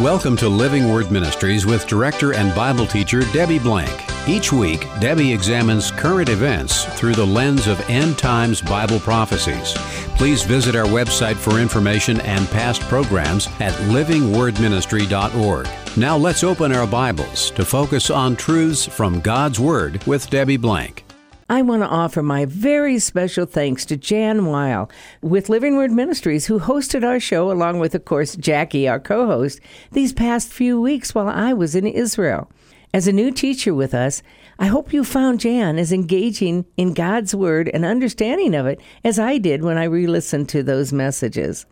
Welcome 0.00 0.36
to 0.38 0.48
Living 0.48 0.90
Word 0.90 1.10
Ministries 1.10 1.66
with 1.66 1.86
director 1.86 2.32
and 2.32 2.54
Bible 2.54 2.86
teacher 2.86 3.20
Debbie 3.34 3.58
Blank. 3.58 3.92
Each 4.26 4.50
week, 4.50 4.88
Debbie 4.98 5.30
examines 5.30 5.90
current 5.90 6.30
events 6.30 6.86
through 6.98 7.12
the 7.12 7.26
lens 7.26 7.66
of 7.66 7.78
end 7.90 8.16
times 8.16 8.62
Bible 8.62 8.98
prophecies. 8.98 9.74
Please 10.16 10.42
visit 10.42 10.74
our 10.74 10.86
website 10.86 11.36
for 11.36 11.58
information 11.60 12.18
and 12.22 12.48
past 12.48 12.80
programs 12.82 13.48
at 13.60 13.74
livingwordministry.org. 13.90 15.68
Now 15.98 16.16
let's 16.16 16.44
open 16.44 16.72
our 16.72 16.86
Bibles 16.86 17.50
to 17.50 17.62
focus 17.66 18.08
on 18.08 18.36
truths 18.36 18.86
from 18.86 19.20
God's 19.20 19.60
Word 19.60 20.02
with 20.06 20.30
Debbie 20.30 20.56
Blank. 20.56 21.04
I 21.50 21.62
want 21.62 21.82
to 21.82 21.88
offer 21.88 22.22
my 22.22 22.44
very 22.44 23.00
special 23.00 23.44
thanks 23.44 23.84
to 23.86 23.96
Jan 23.96 24.46
Weil 24.46 24.88
with 25.20 25.48
Living 25.48 25.74
Word 25.74 25.90
Ministries, 25.90 26.46
who 26.46 26.60
hosted 26.60 27.02
our 27.04 27.18
show, 27.18 27.50
along 27.50 27.80
with, 27.80 27.92
of 27.96 28.04
course, 28.04 28.36
Jackie, 28.36 28.86
our 28.86 29.00
co 29.00 29.26
host, 29.26 29.58
these 29.90 30.12
past 30.12 30.52
few 30.52 30.80
weeks 30.80 31.12
while 31.12 31.28
I 31.28 31.52
was 31.52 31.74
in 31.74 31.88
Israel. 31.88 32.48
As 32.94 33.08
a 33.08 33.12
new 33.12 33.32
teacher 33.32 33.74
with 33.74 33.94
us, 33.94 34.22
I 34.60 34.66
hope 34.66 34.92
you 34.92 35.02
found 35.02 35.40
Jan 35.40 35.76
as 35.76 35.92
engaging 35.92 36.66
in 36.76 36.94
God's 36.94 37.34
Word 37.34 37.68
and 37.74 37.84
understanding 37.84 38.54
of 38.54 38.66
it 38.66 38.80
as 39.02 39.18
I 39.18 39.38
did 39.38 39.64
when 39.64 39.76
I 39.76 39.84
re 39.84 40.06
listened 40.06 40.48
to 40.50 40.62
those 40.62 40.92
messages. 40.92 41.66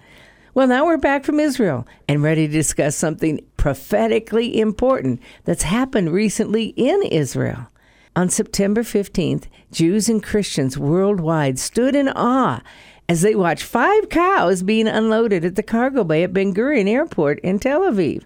Well, 0.54 0.66
now 0.66 0.86
we're 0.86 0.96
back 0.96 1.22
from 1.22 1.38
Israel 1.38 1.86
and 2.08 2.20
ready 2.20 2.48
to 2.48 2.52
discuss 2.52 2.96
something 2.96 3.46
prophetically 3.56 4.58
important 4.58 5.22
that's 5.44 5.62
happened 5.62 6.12
recently 6.12 6.74
in 6.76 7.00
Israel. 7.04 7.68
On 8.16 8.28
September 8.28 8.82
15th, 8.82 9.44
Jews 9.70 10.08
and 10.08 10.22
Christians 10.22 10.76
worldwide 10.76 11.58
stood 11.58 11.94
in 11.94 12.08
awe 12.08 12.62
as 13.08 13.22
they 13.22 13.34
watched 13.34 13.62
five 13.62 14.08
cows 14.08 14.62
being 14.62 14.88
unloaded 14.88 15.44
at 15.44 15.54
the 15.54 15.62
cargo 15.62 16.04
bay 16.04 16.22
at 16.24 16.32
Ben 16.32 16.52
Gurion 16.52 16.88
Airport 16.88 17.38
in 17.40 17.58
Tel 17.58 17.80
Aviv. 17.82 18.24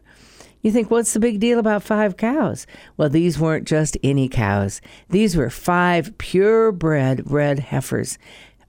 You 0.62 0.70
think, 0.70 0.90
what's 0.90 1.12
the 1.12 1.20
big 1.20 1.40
deal 1.40 1.58
about 1.58 1.82
five 1.82 2.16
cows? 2.16 2.66
Well, 2.96 3.08
these 3.08 3.38
weren't 3.38 3.66
just 3.66 3.98
any 4.02 4.28
cows. 4.28 4.80
These 5.10 5.36
were 5.36 5.50
five 5.50 6.16
purebred 6.18 7.30
red 7.30 7.58
heifers, 7.58 8.16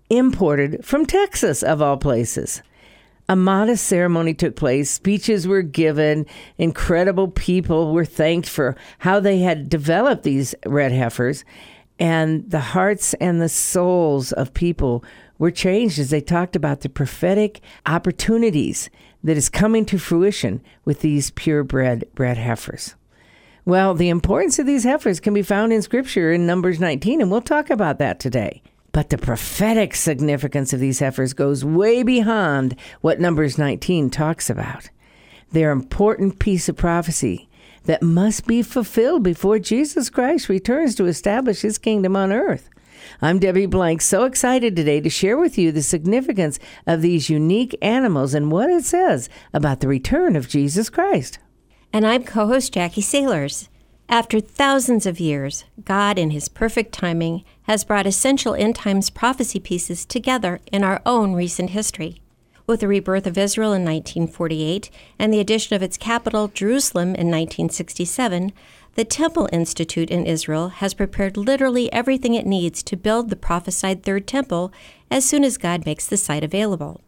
imported 0.10 0.84
from 0.84 1.06
Texas, 1.06 1.62
of 1.62 1.82
all 1.82 1.98
places. 1.98 2.64
A 3.30 3.36
modest 3.36 3.86
ceremony 3.86 4.34
took 4.34 4.56
place. 4.56 4.92
Speeches 4.92 5.48
were 5.48 5.62
given. 5.62 6.26
Incredible 6.58 7.30
people 7.30 7.94
were 7.94 8.06
thanked 8.06 8.50
for 8.50 8.76
how 9.00 9.20
they 9.20 9.40
had 9.40 9.70
developed 9.70 10.24
these 10.24 10.54
red 10.66 10.92
heifers. 10.92 11.46
And 12.00 12.50
the 12.50 12.60
hearts 12.60 13.14
and 13.16 13.42
the 13.42 13.50
souls 13.50 14.32
of 14.34 14.54
people 14.54 15.06
were 15.38 15.52
changed 15.52 16.00
as 16.00 16.10
they 16.10 16.22
talked 16.22 16.56
about 16.56 16.82
the 16.82 16.90
prophetic 16.90 17.62
opportunities 17.86 18.90
that 19.24 19.38
is 19.38 19.50
coming 19.50 19.86
to 19.86 19.98
fruition 19.98 20.62
with 20.84 21.00
these 21.00 21.32
purebred 21.32 22.06
red 22.18 22.38
heifers. 22.38 22.96
Well, 23.66 23.94
the 23.94 24.10
importance 24.10 24.60
of 24.60 24.66
these 24.66 24.84
heifers 24.84 25.22
can 25.22 25.34
be 25.34 25.42
found 25.42 25.72
in 25.72 25.82
Scripture 25.82 26.34
in 26.34 26.46
Numbers 26.46 26.82
19, 26.82 27.22
and 27.22 27.32
we'll 27.32 27.42
talk 27.42 27.70
about 27.70 28.00
that 28.00 28.20
today. 28.20 28.62
But 28.94 29.10
the 29.10 29.18
prophetic 29.18 29.96
significance 29.96 30.72
of 30.72 30.80
these 30.80 31.00
heifers 31.00 31.34
goes 31.34 31.66
way 31.66 32.04
beyond 32.04 32.76
what 33.02 33.20
Numbers 33.20 33.58
19 33.58 34.12
talks 34.12 34.50
about. 34.50 34.90
They're 35.52 35.72
an 35.72 35.80
important 35.80 36.40
piece 36.40 36.70
of 36.70 36.78
prophecy 36.78 37.50
that 37.86 38.04
must 38.04 38.46
be 38.46 38.62
fulfilled 38.62 39.24
before 39.24 39.58
Jesus 39.60 40.10
Christ 40.10 40.48
returns 40.48 40.96
to 40.96 41.08
establish 41.08 41.62
his 41.62 41.80
kingdom 41.80 42.16
on 42.16 42.32
earth. 42.32 42.70
I'm 43.20 43.40
Debbie 43.40 43.66
Blank, 43.66 44.02
so 44.02 44.26
excited 44.26 44.76
today 44.76 45.02
to 45.02 45.10
share 45.10 45.38
with 45.38 45.58
you 45.58 45.72
the 45.72 45.82
significance 45.82 46.60
of 46.86 47.02
these 47.02 47.30
unique 47.32 47.76
animals 47.82 48.36
and 48.36 48.52
what 48.52 48.70
it 48.70 48.86
says 48.86 49.28
about 49.54 49.80
the 49.80 49.88
return 49.88 50.36
of 50.36 50.48
Jesus 50.48 50.90
Christ. 50.90 51.40
And 51.92 52.06
I'm 52.06 52.24
co 52.24 52.48
host 52.48 52.74
Jackie 52.74 53.02
Sailors. 53.02 53.70
After 54.08 54.40
thousands 54.40 55.06
of 55.06 55.20
years, 55.20 55.66
God, 55.84 56.20
in 56.20 56.30
His 56.30 56.48
perfect 56.48 56.94
timing, 56.94 57.44
has 57.64 57.84
brought 57.84 58.06
essential 58.06 58.56
end 58.56 58.76
times 58.76 59.10
prophecy 59.10 59.60
pieces 59.60 60.06
together 60.06 60.60
in 60.72 60.84
our 60.84 61.02
own 61.06 61.34
recent 61.34 61.72
history. 61.72 62.22
With 62.66 62.80
the 62.80 62.88
rebirth 62.88 63.28
of 63.28 63.38
Israel 63.38 63.74
in 63.74 63.84
1948 63.84 64.90
and 65.20 65.34
the 65.34 65.40
addition 65.40 65.76
of 65.76 65.84
its 65.84 65.98
capital, 65.98 66.48
Jerusalem, 66.48 67.10
in 67.10 67.28
1967, 67.28 68.54
the 68.96 69.04
Temple 69.04 69.50
Institute 69.52 70.10
in 70.10 70.26
Israel 70.26 70.70
has 70.70 70.94
prepared 70.94 71.36
literally 71.36 71.92
everything 71.92 72.36
it 72.36 72.46
needs 72.46 72.84
to 72.84 72.96
build 72.96 73.30
the 73.30 73.36
prophesied 73.36 74.04
Third 74.04 74.28
Temple 74.28 74.72
as 75.12 75.26
soon 75.26 75.44
as 75.44 75.58
God 75.58 75.86
makes 75.86 76.06
the 76.06 76.16
site 76.16 76.44
available. 76.44 77.02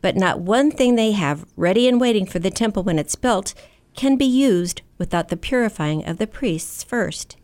But 0.00 0.16
not 0.16 0.40
one 0.40 0.70
thing 0.70 0.94
they 0.94 1.12
have 1.12 1.46
ready 1.56 1.88
and 1.88 2.00
waiting 2.00 2.26
for 2.26 2.38
the 2.38 2.50
temple 2.50 2.82
when 2.82 2.98
it's 2.98 3.16
built 3.16 3.54
can 3.94 4.16
be 4.16 4.24
used 4.24 4.82
without 4.98 5.28
the 5.28 5.36
purifying 5.36 6.06
of 6.06 6.18
the 6.18 6.26
priests 6.26 6.82
first. 6.82 7.36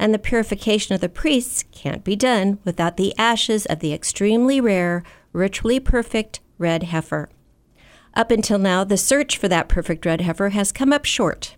And 0.00 0.14
the 0.14 0.18
purification 0.18 0.94
of 0.94 1.02
the 1.02 1.10
priests 1.10 1.66
can't 1.72 2.02
be 2.02 2.16
done 2.16 2.58
without 2.64 2.96
the 2.96 3.12
ashes 3.18 3.66
of 3.66 3.80
the 3.80 3.92
extremely 3.92 4.58
rare, 4.58 5.02
ritually 5.34 5.78
perfect 5.78 6.40
red 6.56 6.84
heifer. 6.84 7.28
Up 8.14 8.30
until 8.30 8.58
now, 8.58 8.82
the 8.82 8.96
search 8.96 9.36
for 9.36 9.46
that 9.48 9.68
perfect 9.68 10.06
red 10.06 10.22
heifer 10.22 10.48
has 10.48 10.72
come 10.72 10.90
up 10.90 11.04
short. 11.04 11.54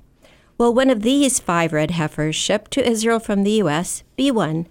Will 0.58 0.74
one 0.74 0.90
of 0.90 1.02
these 1.02 1.38
five 1.38 1.72
red 1.72 1.92
heifers 1.92 2.34
shipped 2.34 2.72
to 2.72 2.84
Israel 2.84 3.20
from 3.20 3.44
the 3.44 3.52
U.S. 3.52 4.02
be 4.16 4.32
one 4.32 4.66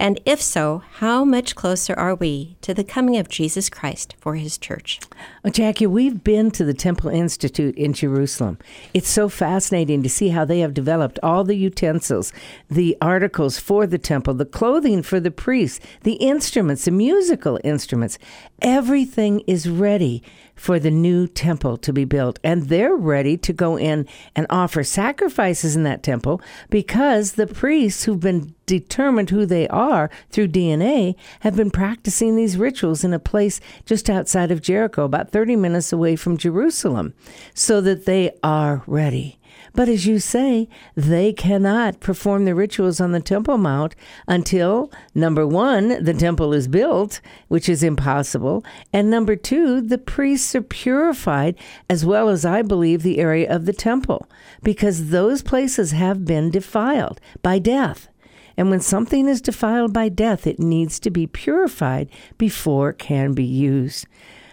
and 0.00 0.18
if 0.24 0.40
so, 0.40 0.82
how 0.92 1.26
much 1.26 1.54
closer 1.54 1.92
are 1.92 2.14
we 2.14 2.56
to 2.62 2.72
the 2.72 2.82
coming 2.82 3.18
of 3.18 3.28
Jesus 3.28 3.68
Christ 3.68 4.14
for 4.18 4.34
his 4.36 4.56
church? 4.56 4.98
Well, 5.44 5.52
Jackie, 5.52 5.86
we've 5.86 6.24
been 6.24 6.50
to 6.52 6.64
the 6.64 6.72
Temple 6.72 7.10
Institute 7.10 7.76
in 7.76 7.92
Jerusalem. 7.92 8.56
It's 8.94 9.10
so 9.10 9.28
fascinating 9.28 10.02
to 10.02 10.08
see 10.08 10.30
how 10.30 10.46
they 10.46 10.60
have 10.60 10.72
developed 10.72 11.18
all 11.22 11.44
the 11.44 11.54
utensils, 11.54 12.32
the 12.70 12.96
articles 13.02 13.58
for 13.58 13.86
the 13.86 13.98
temple, 13.98 14.32
the 14.32 14.46
clothing 14.46 15.02
for 15.02 15.20
the 15.20 15.30
priests, 15.30 15.80
the 16.02 16.14
instruments, 16.14 16.86
the 16.86 16.92
musical 16.92 17.60
instruments. 17.62 18.18
Everything 18.62 19.40
is 19.40 19.68
ready 19.68 20.22
for 20.60 20.78
the 20.78 20.90
new 20.90 21.26
temple 21.26 21.78
to 21.78 21.90
be 21.90 22.04
built. 22.04 22.38
And 22.44 22.64
they're 22.64 22.94
ready 22.94 23.38
to 23.38 23.52
go 23.54 23.78
in 23.78 24.06
and 24.36 24.46
offer 24.50 24.84
sacrifices 24.84 25.74
in 25.74 25.84
that 25.84 26.02
temple 26.02 26.42
because 26.68 27.32
the 27.32 27.46
priests 27.46 28.04
who've 28.04 28.20
been 28.20 28.54
determined 28.66 29.30
who 29.30 29.46
they 29.46 29.66
are 29.68 30.10
through 30.28 30.48
DNA 30.48 31.14
have 31.40 31.56
been 31.56 31.70
practicing 31.70 32.36
these 32.36 32.58
rituals 32.58 33.02
in 33.02 33.14
a 33.14 33.18
place 33.18 33.58
just 33.86 34.10
outside 34.10 34.50
of 34.50 34.60
Jericho, 34.60 35.04
about 35.04 35.30
30 35.30 35.56
minutes 35.56 35.94
away 35.94 36.14
from 36.14 36.36
Jerusalem, 36.36 37.14
so 37.54 37.80
that 37.80 38.04
they 38.04 38.30
are 38.42 38.82
ready. 38.86 39.39
But 39.72 39.88
as 39.88 40.06
you 40.06 40.18
say, 40.18 40.68
they 40.94 41.32
cannot 41.32 42.00
perform 42.00 42.44
the 42.44 42.54
rituals 42.54 43.00
on 43.00 43.12
the 43.12 43.20
Temple 43.20 43.58
Mount 43.58 43.94
until, 44.26 44.90
number 45.14 45.46
one, 45.46 46.02
the 46.02 46.14
temple 46.14 46.52
is 46.52 46.68
built, 46.68 47.20
which 47.48 47.68
is 47.68 47.82
impossible, 47.82 48.64
and 48.92 49.10
number 49.10 49.36
two, 49.36 49.80
the 49.80 49.98
priests 49.98 50.54
are 50.54 50.62
purified, 50.62 51.56
as 51.88 52.04
well 52.04 52.28
as 52.28 52.44
I 52.44 52.62
believe 52.62 53.02
the 53.02 53.18
area 53.18 53.52
of 53.52 53.66
the 53.66 53.72
temple, 53.72 54.28
because 54.62 55.10
those 55.10 55.42
places 55.42 55.92
have 55.92 56.24
been 56.24 56.50
defiled 56.50 57.20
by 57.42 57.58
death. 57.58 58.08
And 58.56 58.68
when 58.68 58.80
something 58.80 59.28
is 59.28 59.40
defiled 59.40 59.92
by 59.92 60.08
death, 60.08 60.46
it 60.46 60.58
needs 60.58 60.98
to 61.00 61.10
be 61.10 61.26
purified 61.26 62.10
before 62.36 62.90
it 62.90 62.98
can 62.98 63.32
be 63.32 63.44
used. 63.44 64.06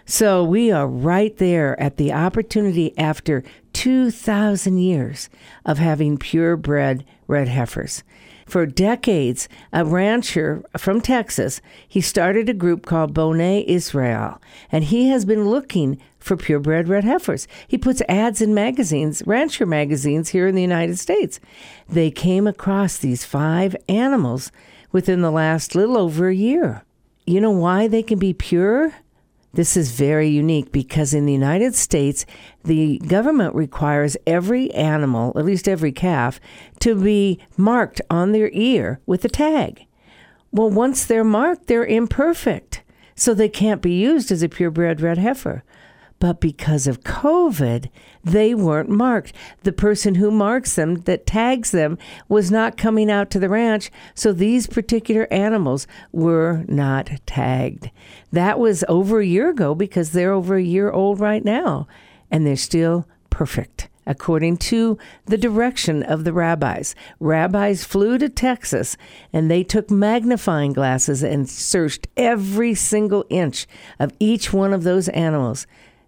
So 0.10 0.42
we 0.42 0.72
are 0.72 0.88
right 0.88 1.36
there 1.36 1.78
at 1.82 1.98
the 1.98 2.14
opportunity 2.14 2.98
after 2.98 3.44
2,000 3.74 4.78
years 4.78 5.30
of 5.66 5.80
having 5.80 6.18
purebred 6.18 7.04
red 7.28 7.50
heifers. 7.50 8.04
For 8.46 8.66
decades, 8.66 9.50
a 9.74 9.84
rancher 9.84 10.64
from 10.78 11.02
Texas, 11.02 11.60
he 11.86 12.00
started 12.00 12.48
a 12.48 12.54
group 12.54 12.86
called 12.86 13.14
Boneh 13.14 13.66
Israel, 13.66 14.42
and 14.72 14.86
he 14.86 15.10
has 15.10 15.26
been 15.26 15.50
looking 15.50 16.00
for 16.20 16.38
purebred 16.38 16.88
red 16.88 17.04
heifers. 17.04 17.46
He 17.68 17.78
puts 17.78 18.02
ads 18.08 18.42
in 18.42 18.54
magazines, 18.54 19.22
rancher 19.26 19.66
magazines 19.66 20.30
here 20.30 20.48
in 20.48 20.56
the 20.56 20.62
United 20.62 20.98
States. 21.00 21.42
They 21.90 22.12
came 22.12 22.48
across 22.48 22.98
these 22.98 23.26
five 23.26 23.76
animals 23.90 24.54
within 24.94 25.22
the 25.22 25.32
last 25.32 25.76
little 25.76 25.98
over 25.98 26.30
a 26.30 26.34
year. 26.34 26.86
You 27.26 27.42
know 27.42 27.52
why 27.52 27.90
they 27.90 28.04
can 28.04 28.20
be 28.20 28.34
pure? 28.34 28.94
This 29.54 29.76
is 29.76 29.92
very 29.92 30.28
unique 30.28 30.72
because 30.72 31.14
in 31.14 31.26
the 31.26 31.34
United 31.34 31.74
States, 31.74 32.26
the 32.64 33.00
government 33.00 33.56
requires 33.56 34.18
every 34.28 34.72
animal, 34.74 35.34
at 35.38 35.46
least 35.46 35.68
every 35.68 35.92
calf, 35.92 36.40
to 36.80 36.96
be 36.96 37.40
marked 37.56 38.02
on 38.10 38.32
their 38.32 38.50
ear 38.54 39.00
with 39.06 39.26
a 39.26 39.30
tag. 39.30 39.86
Well, 40.52 40.70
once 40.70 41.06
they're 41.06 41.24
marked, 41.24 41.68
they're 41.68 41.86
imperfect, 41.86 42.84
so 43.16 43.34
they 43.34 43.50
can't 43.50 43.82
be 43.82 43.94
used 43.94 44.32
as 44.32 44.44
a 44.44 44.50
purebred 44.50 45.02
red 45.02 45.18
heifer. 45.18 45.64
But 46.20 46.42
because 46.42 46.88
of 46.88 47.02
COVID, 47.04 47.90
they 48.24 48.56
weren't 48.56 48.90
marked. 48.90 49.34
The 49.62 49.72
person 49.72 50.16
who 50.16 50.32
marks 50.32 50.76
them, 50.76 51.02
that 51.02 51.28
tags 51.28 51.70
them, 51.72 51.98
was 52.28 52.50
not 52.50 52.76
coming 52.76 53.12
out 53.12 53.30
to 53.32 53.40
the 53.40 53.50
ranch, 53.50 53.92
so 54.16 54.34
these 54.34 54.66
particular 54.66 55.28
animals 55.32 55.86
were 56.12 56.66
not 56.68 57.12
tagged. 57.28 57.92
That 58.32 58.58
was 58.58 58.84
over 58.90 59.20
a 59.20 59.26
year 59.26 59.50
ago 59.50 59.76
because 59.76 60.12
they're 60.12 60.34
over 60.34 60.56
a 60.56 60.64
year 60.64 60.90
old 60.90 61.20
right 61.20 61.46
now, 61.46 61.88
and 62.32 62.48
they're 62.48 62.56
still 62.56 63.08
perfect. 63.30 63.88
according 64.08 64.56
to 64.58 64.98
the 65.26 65.38
direction 65.38 66.02
of 66.02 66.24
the 66.24 66.34
rabbis. 66.34 66.96
Rabbis 67.20 67.84
flew 67.84 68.18
to 68.18 68.30
Texas 68.30 68.98
and 69.34 69.52
they 69.52 69.64
took 69.64 69.92
magnifying 69.92 70.74
glasses 70.74 71.22
and 71.22 71.48
searched 71.48 72.08
every 72.16 72.74
single 72.74 73.26
inch 73.30 73.68
of 74.00 74.14
each 74.20 74.54
one 74.54 74.74
of 74.74 74.84
those 74.84 75.10
animals 75.10 75.68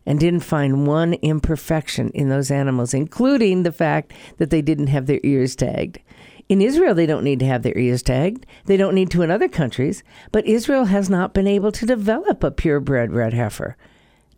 and 0.09 0.19
didn't 0.19 0.39
find 0.39 0.87
one 0.87 1.13
imperfection 1.13 2.09
in 2.15 2.29
those 2.29 2.49
animals, 2.49 2.95
including 2.95 3.61
the 3.61 3.71
fact 3.71 4.11
that 4.37 4.49
they 4.49 4.59
didn't 4.59 4.87
have 4.87 5.05
their 5.05 5.19
ears 5.21 5.55
tagged. 5.55 5.99
In 6.49 6.63
Israel, 6.63 6.95
they 6.95 7.05
don't 7.05 7.23
need 7.23 7.37
to 7.41 7.45
have 7.45 7.61
their 7.61 7.77
ears 7.77 8.01
tagged. 8.01 8.47
They 8.65 8.75
don't 8.75 8.95
need 8.95 9.11
to 9.11 9.21
in 9.21 9.29
other 9.29 9.47
countries, 9.47 10.03
but 10.31 10.47
Israel 10.47 10.85
has 10.85 11.11
not 11.11 11.35
been 11.35 11.45
able 11.45 11.71
to 11.73 11.85
develop 11.85 12.43
a 12.43 12.49
purebred 12.49 13.13
red 13.13 13.33
heifer. 13.35 13.77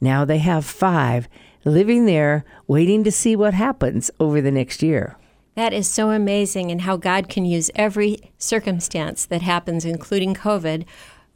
Now 0.02 0.26
they 0.26 0.40
have 0.40 0.66
five 0.66 1.30
living 1.64 2.06
there, 2.06 2.44
waiting 2.68 3.06
to 3.06 3.12
see 3.12 3.38
what 3.38 3.54
happens 3.54 4.12
over 4.20 4.42
the 4.42 4.52
next 4.52 4.84
year. 4.84 5.18
That 5.56 5.72
is 5.72 5.88
so 5.88 6.10
amazing, 6.10 6.70
and 6.70 6.82
how 6.82 6.98
God 6.98 7.30
can 7.30 7.46
use 7.46 7.72
every 7.76 8.34
circumstance 8.38 9.26
that 9.26 9.42
happens, 9.42 9.86
including 9.86 10.34
COVID, 10.36 10.84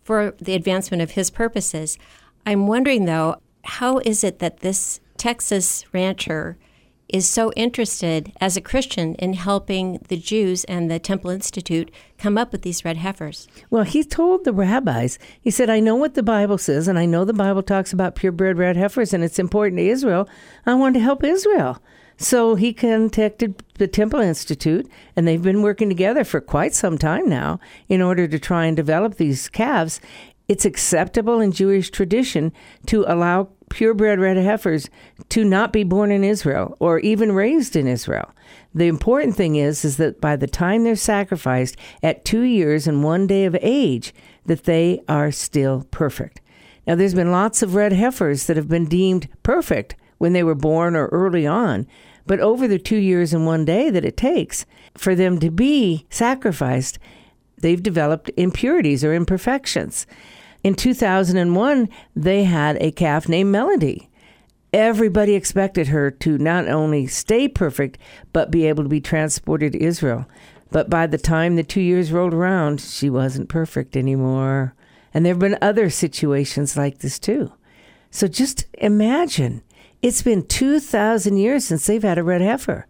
for 0.03 0.35
the 0.41 0.55
advancement 0.55 1.01
of 1.01 1.11
His 1.11 1.29
purposes. 1.29 1.97
I'm 2.45 2.67
wondering, 2.67 3.05
though, 3.05 3.37
how 3.65 3.99
is 3.99 4.23
it 4.23 4.39
that 4.39 4.59
this 4.59 4.99
Texas 5.17 5.85
rancher 5.93 6.57
is 7.07 7.27
so 7.27 7.51
interested 7.53 8.31
as 8.41 8.57
a 8.57 8.61
Christian 8.61 9.13
in 9.15 9.33
helping 9.33 9.99
the 10.07 10.17
Jews 10.17 10.63
and 10.63 10.89
the 10.89 10.99
Temple 10.99 11.29
Institute 11.29 11.91
come 12.17 12.37
up 12.37 12.51
with 12.51 12.63
these 12.63 12.83
red 12.83 12.97
heifers? 12.97 13.47
Well, 13.69 13.83
he 13.83 14.03
told 14.03 14.43
the 14.43 14.53
rabbis, 14.53 15.19
he 15.39 15.51
said, 15.51 15.69
I 15.69 15.79
know 15.79 15.95
what 15.95 16.15
the 16.15 16.23
Bible 16.23 16.57
says, 16.57 16.87
and 16.87 16.97
I 16.97 17.05
know 17.05 17.23
the 17.23 17.33
Bible 17.33 17.61
talks 17.61 17.93
about 17.93 18.15
purebred 18.15 18.57
red 18.57 18.75
heifers, 18.75 19.13
and 19.13 19.23
it's 19.23 19.39
important 19.39 19.77
to 19.77 19.87
Israel. 19.87 20.27
I 20.65 20.73
want 20.73 20.95
to 20.95 20.99
help 20.99 21.23
Israel. 21.23 21.81
So 22.17 22.55
he 22.55 22.73
contacted 22.73 23.61
the 23.75 23.87
Temple 23.87 24.21
Institute, 24.21 24.89
and 25.15 25.27
they've 25.27 25.41
been 25.41 25.61
working 25.61 25.89
together 25.89 26.23
for 26.23 26.39
quite 26.39 26.73
some 26.73 26.97
time 26.97 27.27
now 27.27 27.59
in 27.89 28.01
order 28.01 28.27
to 28.27 28.39
try 28.39 28.65
and 28.65 28.75
develop 28.75 29.15
these 29.15 29.49
calves. 29.49 29.99
It's 30.47 30.65
acceptable 30.65 31.39
in 31.39 31.51
Jewish 31.51 31.89
tradition 31.89 32.53
to 32.87 33.03
allow 33.07 33.49
purebred 33.69 34.19
red 34.19 34.37
heifers 34.37 34.89
to 35.29 35.43
not 35.43 35.73
be 35.73 35.83
born 35.83 36.11
in 36.11 36.23
Israel 36.23 36.77
or 36.79 36.99
even 36.99 37.31
raised 37.31 37.75
in 37.75 37.87
Israel. 37.87 38.31
The 38.73 38.87
important 38.87 39.35
thing 39.35 39.55
is 39.55 39.83
is 39.83 39.97
that 39.97 40.21
by 40.21 40.35
the 40.35 40.47
time 40.47 40.83
they're 40.83 40.95
sacrificed 40.95 41.75
at 42.03 42.25
2 42.25 42.41
years 42.41 42.87
and 42.87 43.03
1 43.03 43.25
day 43.27 43.45
of 43.45 43.57
age 43.61 44.13
that 44.45 44.65
they 44.65 45.01
are 45.09 45.31
still 45.31 45.87
perfect. 45.89 46.41
Now 46.85 46.93
there's 46.93 47.15
been 47.15 47.31
lots 47.31 47.63
of 47.63 47.73
red 47.73 47.93
heifers 47.93 48.45
that 48.45 48.57
have 48.57 48.69
been 48.69 48.85
deemed 48.85 49.27
perfect 49.41 49.95
when 50.19 50.33
they 50.33 50.43
were 50.43 50.55
born 50.55 50.95
or 50.95 51.07
early 51.07 51.47
on, 51.47 51.87
but 52.27 52.39
over 52.39 52.67
the 52.67 52.79
2 52.79 52.97
years 52.97 53.33
and 53.33 53.47
1 53.47 53.65
day 53.65 53.89
that 53.89 54.05
it 54.05 54.15
takes 54.15 54.67
for 54.95 55.15
them 55.15 55.39
to 55.39 55.49
be 55.49 56.05
sacrificed, 56.09 56.99
they've 57.65 57.81
developed 57.81 58.29
impurities 58.37 59.03
or 59.03 59.11
imperfections. 59.11 60.05
In 60.63 60.75
2001, 60.75 61.89
they 62.15 62.43
had 62.43 62.77
a 62.79 62.91
calf 62.91 63.27
named 63.27 63.51
Melody. 63.51 64.07
Everybody 64.71 65.33
expected 65.33 65.87
her 65.87 66.11
to 66.11 66.37
not 66.37 66.67
only 66.67 67.07
stay 67.07 67.47
perfect, 67.47 67.97
but 68.31 68.51
be 68.51 68.67
able 68.67 68.83
to 68.83 68.89
be 68.89 69.01
transported 69.01 69.73
to 69.73 69.81
Israel. 69.81 70.27
But 70.69 70.91
by 70.91 71.07
the 71.07 71.17
time 71.17 71.55
the 71.55 71.63
two 71.63 71.81
years 71.81 72.11
rolled 72.11 72.35
around, 72.35 72.81
she 72.81 73.09
wasn't 73.09 73.49
perfect 73.49 73.97
anymore. 73.97 74.75
And 75.11 75.25
there 75.25 75.33
have 75.33 75.39
been 75.39 75.57
other 75.59 75.89
situations 75.89 76.77
like 76.77 76.99
this 76.99 77.17
too. 77.17 77.51
So 78.11 78.27
just 78.27 78.67
imagine 78.75 79.63
it's 80.03 80.21
been 80.21 80.45
2,000 80.45 81.37
years 81.37 81.65
since 81.65 81.87
they've 81.87 82.03
had 82.03 82.19
a 82.19 82.23
red 82.23 82.41
heifer. 82.41 82.85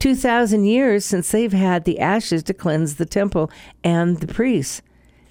2,000 0.00 0.64
years 0.64 1.04
since 1.04 1.30
they've 1.30 1.52
had 1.52 1.84
the 1.84 2.00
ashes 2.00 2.42
to 2.44 2.54
cleanse 2.54 2.96
the 2.96 3.06
temple 3.06 3.50
and 3.84 4.18
the 4.18 4.26
priests. 4.26 4.82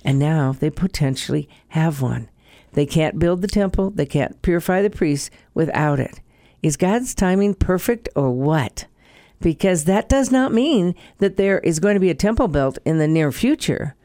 And 0.06 0.18
now 0.18 0.54
they 0.54 0.70
potentially 0.70 1.50
have 1.70 2.02
one. 2.02 2.30
They 2.74 2.86
can't 2.86 3.20
build 3.20 3.42
the 3.42 3.48
temple, 3.48 3.90
they 3.90 4.06
can't 4.06 4.42
purify 4.42 4.82
the 4.82 4.90
priests 4.90 5.32
without 5.54 6.00
it. 6.00 6.22
Is 6.62 6.78
God's 6.78 7.16
timing 7.16 7.56
perfect 7.56 8.10
or 8.16 8.32
what? 8.32 8.86
Because 9.42 9.86
that 9.86 10.08
does 10.08 10.32
not 10.32 10.54
mean 10.54 10.94
that 11.18 11.36
there 11.36 11.60
is 11.60 11.80
going 11.80 11.96
to 11.96 12.00
be 12.00 12.10
a 12.10 12.16
temple 12.16 12.48
built 12.48 12.78
in 12.86 13.00
the 13.00 13.08
near 13.08 13.32
future. 13.32 13.96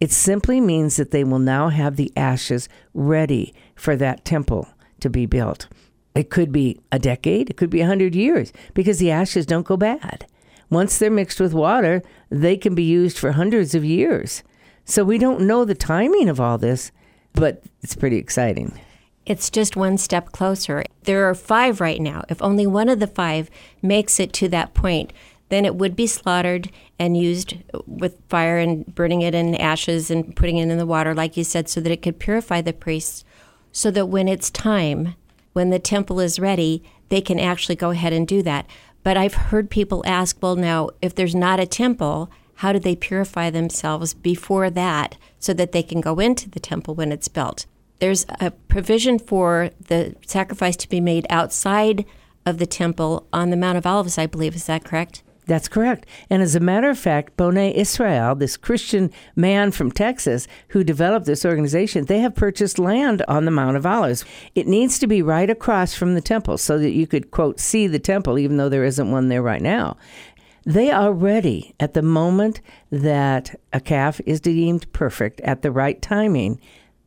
It 0.00 0.10
simply 0.10 0.60
means 0.60 0.96
that 0.96 1.12
they 1.12 1.24
will 1.24 1.38
now 1.38 1.68
have 1.68 1.96
the 1.96 2.12
ashes 2.16 2.68
ready 2.92 3.54
for 3.74 3.96
that 3.96 4.24
temple 4.24 4.68
to 5.00 5.08
be 5.08 5.26
built. 5.26 5.68
It 6.14 6.30
could 6.30 6.50
be 6.50 6.80
a 6.90 6.98
decade, 6.98 7.50
it 7.50 7.56
could 7.56 7.70
be 7.70 7.80
a 7.80 7.86
hundred 7.86 8.14
years, 8.14 8.52
because 8.74 8.98
the 8.98 9.10
ashes 9.10 9.46
don't 9.46 9.66
go 9.66 9.76
bad. 9.76 10.26
Once 10.68 10.98
they're 10.98 11.10
mixed 11.10 11.40
with 11.40 11.54
water, 11.54 12.02
they 12.30 12.56
can 12.56 12.74
be 12.74 12.82
used 12.82 13.18
for 13.18 13.32
hundreds 13.32 13.74
of 13.74 13.84
years. 13.84 14.42
So 14.84 15.04
we 15.04 15.18
don't 15.18 15.42
know 15.42 15.64
the 15.64 15.74
timing 15.74 16.28
of 16.28 16.40
all 16.40 16.58
this, 16.58 16.90
but 17.32 17.62
it's 17.82 17.94
pretty 17.94 18.16
exciting. 18.16 18.78
It's 19.26 19.50
just 19.50 19.76
one 19.76 19.98
step 19.98 20.32
closer. 20.32 20.84
There 21.04 21.28
are 21.28 21.34
five 21.34 21.80
right 21.80 22.00
now. 22.00 22.24
If 22.28 22.42
only 22.42 22.66
one 22.66 22.88
of 22.88 22.98
the 22.98 23.06
five 23.06 23.50
makes 23.82 24.18
it 24.18 24.32
to 24.34 24.48
that 24.48 24.74
point, 24.74 25.12
then 25.48 25.64
it 25.64 25.76
would 25.76 25.94
be 25.94 26.06
slaughtered 26.06 26.70
and 26.98 27.16
used 27.16 27.56
with 27.86 28.16
fire 28.28 28.58
and 28.58 28.86
burning 28.94 29.22
it 29.22 29.34
in 29.34 29.54
ashes 29.56 30.10
and 30.10 30.34
putting 30.34 30.56
it 30.56 30.68
in 30.68 30.78
the 30.78 30.86
water, 30.86 31.14
like 31.14 31.36
you 31.36 31.44
said, 31.44 31.68
so 31.68 31.80
that 31.80 31.92
it 31.92 32.02
could 32.02 32.18
purify 32.18 32.60
the 32.60 32.72
priests, 32.72 33.24
so 33.72 33.90
that 33.90 34.06
when 34.06 34.28
it's 34.28 34.50
time, 34.50 35.14
when 35.52 35.70
the 35.70 35.78
temple 35.78 36.20
is 36.20 36.38
ready, 36.38 36.82
they 37.08 37.20
can 37.20 37.38
actually 37.38 37.76
go 37.76 37.90
ahead 37.90 38.12
and 38.12 38.26
do 38.26 38.42
that. 38.42 38.66
But 39.02 39.16
I've 39.16 39.34
heard 39.34 39.70
people 39.70 40.02
ask, 40.06 40.40
well, 40.42 40.56
now, 40.56 40.90
if 41.00 41.14
there's 41.14 41.34
not 41.34 41.60
a 41.60 41.66
temple, 41.66 42.30
how 42.56 42.72
do 42.72 42.78
they 42.78 42.94
purify 42.94 43.50
themselves 43.50 44.12
before 44.12 44.68
that 44.70 45.16
so 45.38 45.54
that 45.54 45.72
they 45.72 45.82
can 45.82 46.00
go 46.00 46.18
into 46.18 46.50
the 46.50 46.60
temple 46.60 46.94
when 46.94 47.10
it's 47.10 47.28
built? 47.28 47.66
There's 48.00 48.26
a 48.40 48.50
provision 48.50 49.18
for 49.18 49.70
the 49.88 50.14
sacrifice 50.26 50.76
to 50.76 50.88
be 50.88 51.00
made 51.00 51.26
outside 51.30 52.04
of 52.46 52.58
the 52.58 52.66
temple 52.66 53.26
on 53.32 53.50
the 53.50 53.56
Mount 53.56 53.78
of 53.78 53.86
Olives, 53.86 54.18
I 54.18 54.26
believe. 54.26 54.54
Is 54.54 54.66
that 54.66 54.84
correct? 54.84 55.22
That's 55.46 55.68
correct. 55.68 56.06
And 56.28 56.42
as 56.42 56.54
a 56.54 56.60
matter 56.60 56.90
of 56.90 56.98
fact, 56.98 57.36
Boneh 57.36 57.74
Israel, 57.74 58.34
this 58.34 58.56
Christian 58.56 59.10
man 59.34 59.72
from 59.72 59.90
Texas 59.90 60.46
who 60.68 60.84
developed 60.84 61.26
this 61.26 61.44
organization, 61.44 62.04
they 62.04 62.20
have 62.20 62.34
purchased 62.34 62.78
land 62.78 63.22
on 63.26 63.46
the 63.46 63.50
Mount 63.50 63.76
of 63.76 63.86
Olives. 63.86 64.24
It 64.54 64.68
needs 64.68 64.98
to 65.00 65.06
be 65.06 65.22
right 65.22 65.50
across 65.50 65.94
from 65.94 66.14
the 66.14 66.20
temple 66.20 66.56
so 66.58 66.78
that 66.78 66.92
you 66.92 67.06
could, 67.06 67.30
quote, 67.30 67.58
see 67.58 67.86
the 67.86 67.98
temple, 67.98 68.38
even 68.38 68.58
though 68.58 68.68
there 68.68 68.84
isn't 68.84 69.10
one 69.10 69.28
there 69.28 69.42
right 69.42 69.62
now. 69.62 69.96
They 70.64 70.90
are 70.90 71.12
ready 71.12 71.74
at 71.80 71.94
the 71.94 72.02
moment 72.02 72.60
that 72.90 73.58
a 73.72 73.80
calf 73.80 74.20
is 74.26 74.40
deemed 74.40 74.92
perfect 74.92 75.40
at 75.40 75.62
the 75.62 75.72
right 75.72 76.00
timing. 76.00 76.60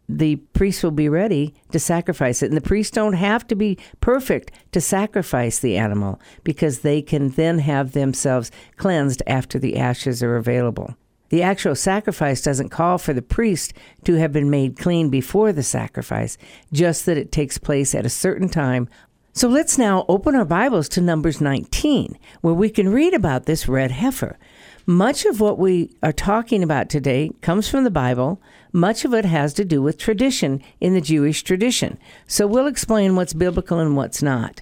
The 0.10 0.36
priest 0.36 0.83
will 0.83 0.91
be 0.91 1.10
ready 1.10 1.53
to 1.72 1.79
sacrifice 1.79 2.43
it. 2.43 2.48
And 2.48 2.57
the 2.57 2.62
priests 2.62 2.91
don't 2.91 3.13
have 3.13 3.48
to 3.48 3.55
be 3.55 3.77
perfect 4.01 4.51
to 4.72 4.81
sacrifice 4.81 5.60
the 5.60 5.77
animal 5.77 6.19
because 6.43 6.79
they 6.79 7.01
can 7.01 7.29
then 7.29 7.60
have 7.60 7.93
themselves 7.93 8.51
cleansed 8.77 9.24
after 9.27 9.57
the 9.57 9.77
ashes 9.77 10.22
are 10.22 10.36
available. 10.36 10.95
The 11.29 11.41
actual 11.41 11.75
sacrifice 11.75 12.41
doesn't 12.41 12.69
call 12.69 12.98
for 13.00 13.13
the 13.13 13.22
priest 13.22 13.74
to 14.03 14.15
have 14.15 14.31
been 14.31 14.50
made 14.50 14.77
clean 14.77 15.10
before 15.10 15.51
the 15.51 15.63
sacrifice, 15.63 16.38
just 16.72 17.05
that 17.07 17.17
it 17.17 17.31
takes 17.31 17.57
place 17.57 17.95
at 17.95 18.05
a 18.05 18.10
certain 18.10 18.50
time 18.50 18.88
so 19.36 19.48
let's 19.48 19.79
now 19.79 20.05
open 20.07 20.36
our 20.36 20.45
Bibles 20.45 20.88
to 20.89 21.01
Numbers 21.01 21.41
19, 21.41 22.19
where 22.41 22.53
we 22.53 22.69
can 22.69 22.89
read 22.89 23.15
about 23.15 23.48
this 23.48 23.67
red 23.67 23.89
heifer. 23.89 24.38
Much 24.86 25.25
of 25.25 25.39
what 25.39 25.57
we 25.57 25.89
are 26.03 26.12
talking 26.12 26.62
about 26.62 26.88
today 26.88 27.31
comes 27.41 27.67
from 27.67 27.83
the 27.83 27.89
Bible. 27.89 28.39
Much 28.73 29.05
of 29.05 29.13
it 29.13 29.23
has 29.23 29.53
to 29.53 29.63
do 29.63 29.81
with 29.81 29.97
tradition 29.97 30.61
in 30.81 30.93
the 30.93 31.01
Jewish 31.01 31.43
tradition. 31.43 31.97
So 32.27 32.47
we'll 32.47 32.67
explain 32.67 33.15
what's 33.15 33.33
biblical 33.33 33.79
and 33.79 33.95
what's 33.95 34.21
not. 34.21 34.61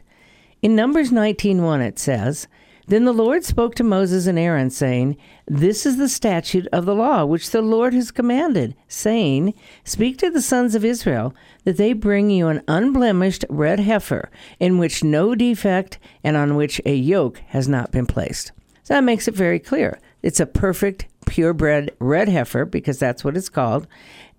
In 0.61 0.75
Numbers 0.75 1.09
19:1 1.09 1.81
it 1.81 1.97
says, 1.97 2.47
then 2.87 3.05
the 3.05 3.13
Lord 3.13 3.45
spoke 3.45 3.75
to 3.75 3.85
Moses 3.85 4.27
and 4.27 4.37
Aaron, 4.37 4.69
saying, 4.69 5.15
This 5.47 5.85
is 5.85 5.95
the 5.95 6.09
statute 6.09 6.67
of 6.73 6.85
the 6.85 6.93
law 6.93 7.23
which 7.23 7.51
the 7.51 7.61
Lord 7.61 7.93
has 7.93 8.11
commanded, 8.11 8.75
saying, 8.89 9.53
Speak 9.85 10.17
to 10.17 10.29
the 10.29 10.41
sons 10.41 10.75
of 10.75 10.83
Israel, 10.83 11.33
that 11.63 11.77
they 11.77 11.93
bring 11.93 12.29
you 12.29 12.47
an 12.47 12.63
unblemished 12.67 13.45
red 13.49 13.79
heifer, 13.79 14.29
in 14.59 14.77
which 14.77 15.05
no 15.05 15.35
defect 15.35 15.99
and 16.21 16.35
on 16.35 16.55
which 16.55 16.81
a 16.85 16.93
yoke 16.93 17.41
has 17.47 17.69
not 17.69 17.91
been 17.91 18.05
placed. 18.05 18.51
So 18.83 18.95
that 18.95 19.05
makes 19.05 19.27
it 19.27 19.35
very 19.35 19.59
clear. 19.59 19.97
It's 20.21 20.41
a 20.41 20.45
perfect, 20.45 21.05
purebred 21.25 21.95
red 21.99 22.29
heifer, 22.29 22.65
because 22.65 22.99
that's 22.99 23.23
what 23.23 23.37
it's 23.37 23.49
called. 23.49 23.87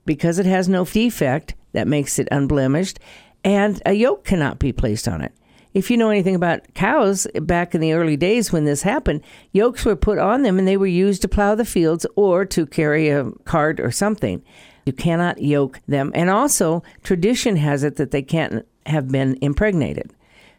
Because 0.04 0.38
it 0.38 0.46
has 0.46 0.68
no 0.68 0.84
defect, 0.84 1.54
that 1.72 1.88
makes 1.88 2.18
it 2.18 2.28
unblemished, 2.30 2.98
and 3.44 3.80
a 3.86 3.92
yoke 3.92 4.24
cannot 4.24 4.58
be 4.58 4.72
placed 4.72 5.08
on 5.08 5.20
it 5.20 5.32
if 5.74 5.90
you 5.90 5.96
know 5.96 6.10
anything 6.10 6.34
about 6.34 6.74
cows, 6.74 7.26
back 7.34 7.74
in 7.74 7.80
the 7.80 7.92
early 7.92 8.16
days 8.16 8.52
when 8.52 8.64
this 8.64 8.82
happened, 8.82 9.22
yokes 9.52 9.84
were 9.84 9.96
put 9.96 10.18
on 10.18 10.42
them 10.42 10.58
and 10.58 10.68
they 10.68 10.76
were 10.76 10.86
used 10.86 11.22
to 11.22 11.28
plow 11.28 11.54
the 11.54 11.64
fields 11.64 12.06
or 12.14 12.44
to 12.44 12.66
carry 12.66 13.08
a 13.08 13.30
cart 13.44 13.80
or 13.80 13.90
something. 13.90 14.42
You 14.84 14.92
cannot 14.92 15.40
yoke 15.40 15.80
them. 15.86 16.12
And 16.14 16.28
also, 16.28 16.82
tradition 17.02 17.56
has 17.56 17.84
it 17.84 17.96
that 17.96 18.10
they 18.10 18.22
can't 18.22 18.66
have 18.86 19.08
been 19.08 19.38
impregnated. 19.40 20.12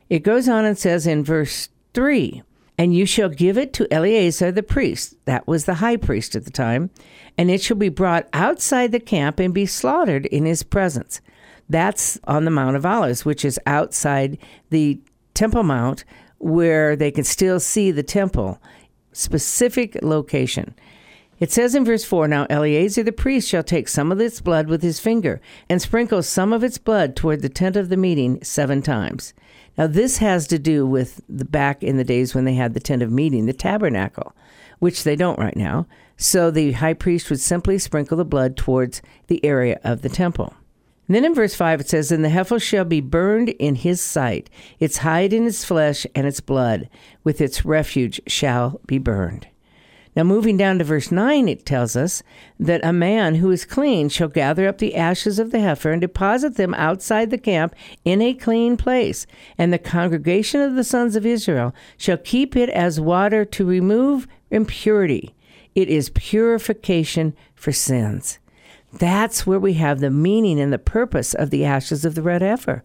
It 0.09 0.19
goes 0.19 0.47
on 0.49 0.65
and 0.65 0.77
says 0.77 1.05
in 1.05 1.23
verse 1.23 1.69
3 1.93 2.41
And 2.83 2.93
you 2.93 3.05
shall 3.05 3.29
give 3.29 3.57
it 3.57 3.71
to 3.75 3.87
Eleazar 3.93 4.51
the 4.51 4.61
priest, 4.61 5.15
that 5.23 5.47
was 5.47 5.63
the 5.63 5.75
high 5.75 5.95
priest 5.95 6.35
at 6.35 6.43
the 6.43 6.51
time, 6.51 6.89
and 7.37 7.49
it 7.49 7.61
shall 7.61 7.77
be 7.77 7.87
brought 7.87 8.27
outside 8.33 8.91
the 8.91 8.99
camp 8.99 9.39
and 9.39 9.53
be 9.53 9.65
slaughtered 9.65 10.25
in 10.25 10.43
his 10.43 10.63
presence. 10.63 11.21
That's 11.69 12.19
on 12.25 12.43
the 12.43 12.51
Mount 12.51 12.75
of 12.75 12.85
Olives, 12.85 13.23
which 13.23 13.45
is 13.45 13.57
outside 13.65 14.37
the 14.69 14.99
Temple 15.33 15.63
Mount, 15.63 16.03
where 16.39 16.97
they 16.97 17.09
can 17.09 17.23
still 17.23 17.61
see 17.61 17.89
the 17.89 18.03
temple. 18.03 18.61
Specific 19.13 19.97
location. 20.03 20.75
It 21.39 21.53
says 21.53 21.75
in 21.75 21.85
verse 21.85 22.03
4 22.03 22.27
Now 22.27 22.47
Eleazar 22.49 23.03
the 23.03 23.13
priest 23.13 23.47
shall 23.47 23.63
take 23.63 23.87
some 23.87 24.11
of 24.11 24.19
its 24.19 24.41
blood 24.41 24.67
with 24.67 24.83
his 24.83 24.99
finger 24.99 25.39
and 25.69 25.81
sprinkle 25.81 26.21
some 26.21 26.51
of 26.51 26.65
its 26.65 26.79
blood 26.79 27.15
toward 27.15 27.43
the 27.43 27.47
tent 27.47 27.77
of 27.77 27.87
the 27.87 27.95
meeting 27.95 28.43
seven 28.43 28.81
times. 28.81 29.33
Now, 29.77 29.87
this 29.87 30.17
has 30.17 30.47
to 30.47 30.59
do 30.59 30.85
with 30.85 31.21
the 31.27 31.45
back 31.45 31.81
in 31.81 31.97
the 31.97 32.03
days 32.03 32.35
when 32.35 32.45
they 32.45 32.53
had 32.53 32.73
the 32.73 32.79
tent 32.79 33.01
of 33.01 33.11
meeting, 33.11 33.45
the 33.45 33.53
tabernacle, 33.53 34.35
which 34.79 35.03
they 35.03 35.15
don't 35.15 35.39
right 35.39 35.55
now. 35.55 35.87
So 36.15 36.51
the 36.51 36.73
high 36.73 36.93
priest 36.93 37.29
would 37.29 37.39
simply 37.39 37.79
sprinkle 37.79 38.17
the 38.17 38.25
blood 38.25 38.55
towards 38.55 39.01
the 39.27 39.43
area 39.43 39.79
of 39.83 40.01
the 40.01 40.09
temple. 40.09 40.53
And 41.07 41.15
then 41.15 41.25
in 41.25 41.33
verse 41.33 41.55
5 41.55 41.81
it 41.81 41.89
says, 41.89 42.11
And 42.11 42.23
the 42.23 42.29
heifer 42.29 42.59
shall 42.59 42.85
be 42.85 43.01
burned 43.01 43.49
in 43.49 43.75
his 43.75 43.99
sight, 43.99 44.49
its 44.79 44.97
hide 44.97 45.33
and 45.33 45.47
its 45.47 45.65
flesh 45.65 46.05
and 46.15 46.25
its 46.25 46.39
blood, 46.39 46.89
with 47.23 47.41
its 47.41 47.65
refuge 47.65 48.21
shall 48.27 48.79
be 48.85 48.99
burned. 48.99 49.47
Now, 50.15 50.23
moving 50.23 50.57
down 50.57 50.77
to 50.77 50.83
verse 50.83 51.11
9, 51.11 51.47
it 51.47 51.65
tells 51.65 51.95
us 51.95 52.21
that 52.59 52.85
a 52.85 52.93
man 52.93 53.35
who 53.35 53.49
is 53.49 53.65
clean 53.65 54.09
shall 54.09 54.27
gather 54.27 54.67
up 54.67 54.77
the 54.77 54.95
ashes 54.95 55.39
of 55.39 55.51
the 55.51 55.59
heifer 55.59 55.91
and 55.91 56.01
deposit 56.01 56.55
them 56.55 56.73
outside 56.75 57.31
the 57.31 57.37
camp 57.37 57.73
in 58.05 58.21
a 58.21 58.33
clean 58.33 58.77
place. 58.77 59.25
And 59.57 59.73
the 59.73 59.79
congregation 59.79 60.61
of 60.61 60.75
the 60.75 60.83
sons 60.83 61.15
of 61.15 61.25
Israel 61.25 61.73
shall 61.97 62.17
keep 62.17 62.55
it 62.55 62.69
as 62.69 62.99
water 62.99 63.43
to 63.45 63.65
remove 63.65 64.27
impurity. 64.51 65.33
It 65.73 65.89
is 65.89 66.11
purification 66.11 67.35
for 67.55 67.71
sins. 67.71 68.37
That's 68.93 69.47
where 69.47 69.59
we 69.59 69.73
have 69.73 69.99
the 69.99 70.11
meaning 70.11 70.59
and 70.59 70.71
the 70.71 70.77
purpose 70.77 71.33
of 71.33 71.49
the 71.49 71.65
ashes 71.65 72.05
of 72.05 72.13
the 72.13 72.21
red 72.21 72.43
heifer. 72.43 72.83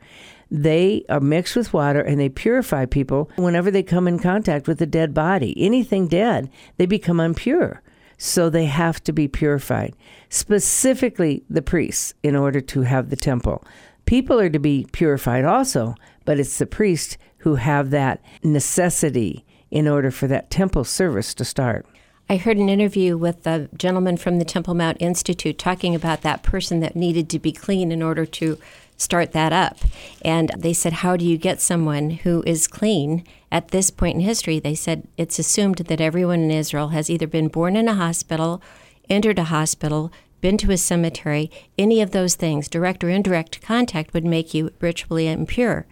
They 0.50 1.04
are 1.08 1.20
mixed 1.20 1.56
with 1.56 1.72
water 1.72 2.00
and 2.00 2.18
they 2.18 2.28
purify 2.28 2.86
people 2.86 3.30
whenever 3.36 3.70
they 3.70 3.82
come 3.82 4.08
in 4.08 4.18
contact 4.18 4.66
with 4.66 4.80
a 4.80 4.86
dead 4.86 5.12
body. 5.12 5.54
Anything 5.56 6.08
dead, 6.08 6.50
they 6.76 6.86
become 6.86 7.20
impure. 7.20 7.82
So 8.16 8.50
they 8.50 8.64
have 8.64 9.02
to 9.04 9.12
be 9.12 9.28
purified, 9.28 9.94
specifically 10.28 11.44
the 11.48 11.62
priests, 11.62 12.14
in 12.22 12.34
order 12.34 12.60
to 12.60 12.80
have 12.82 13.10
the 13.10 13.16
temple. 13.16 13.64
People 14.06 14.40
are 14.40 14.50
to 14.50 14.58
be 14.58 14.86
purified 14.90 15.44
also, 15.44 15.94
but 16.24 16.40
it's 16.40 16.58
the 16.58 16.66
priests 16.66 17.16
who 17.38 17.56
have 17.56 17.90
that 17.90 18.20
necessity 18.42 19.44
in 19.70 19.86
order 19.86 20.10
for 20.10 20.26
that 20.26 20.50
temple 20.50 20.82
service 20.82 21.32
to 21.34 21.44
start. 21.44 21.86
I 22.28 22.36
heard 22.36 22.56
an 22.56 22.68
interview 22.68 23.16
with 23.16 23.46
a 23.46 23.68
gentleman 23.76 24.16
from 24.16 24.38
the 24.38 24.44
Temple 24.44 24.74
Mount 24.74 24.98
Institute 25.00 25.58
talking 25.58 25.94
about 25.94 26.22
that 26.22 26.42
person 26.42 26.80
that 26.80 26.96
needed 26.96 27.30
to 27.30 27.38
be 27.38 27.52
clean 27.52 27.90
in 27.90 28.02
order 28.02 28.26
to 28.26 28.58
start 28.98 29.32
that 29.32 29.52
up. 29.52 29.78
And 30.22 30.50
they 30.58 30.74
said, 30.74 30.94
How 30.94 31.16
do 31.16 31.24
you 31.24 31.38
get 31.38 31.62
someone 31.62 32.10
who 32.10 32.42
is 32.44 32.68
clean 32.68 33.24
at 33.50 33.68
this 33.68 33.90
point 33.90 34.16
in 34.16 34.20
history? 34.20 34.58
They 34.58 34.74
said, 34.74 35.08
It's 35.16 35.38
assumed 35.38 35.76
that 35.78 36.00
everyone 36.00 36.40
in 36.40 36.50
Israel 36.50 36.88
has 36.88 37.08
either 37.08 37.26
been 37.26 37.48
born 37.48 37.76
in 37.76 37.88
a 37.88 37.94
hospital, 37.94 38.60
entered 39.08 39.38
a 39.38 39.44
hospital, 39.44 40.12
been 40.40 40.58
to 40.58 40.70
a 40.70 40.76
cemetery, 40.76 41.50
any 41.78 42.02
of 42.02 42.10
those 42.10 42.34
things, 42.34 42.68
direct 42.68 43.02
or 43.02 43.08
indirect 43.08 43.62
contact 43.62 44.12
would 44.12 44.24
make 44.24 44.52
you 44.52 44.70
ritually 44.80 45.26
impure. 45.26 45.86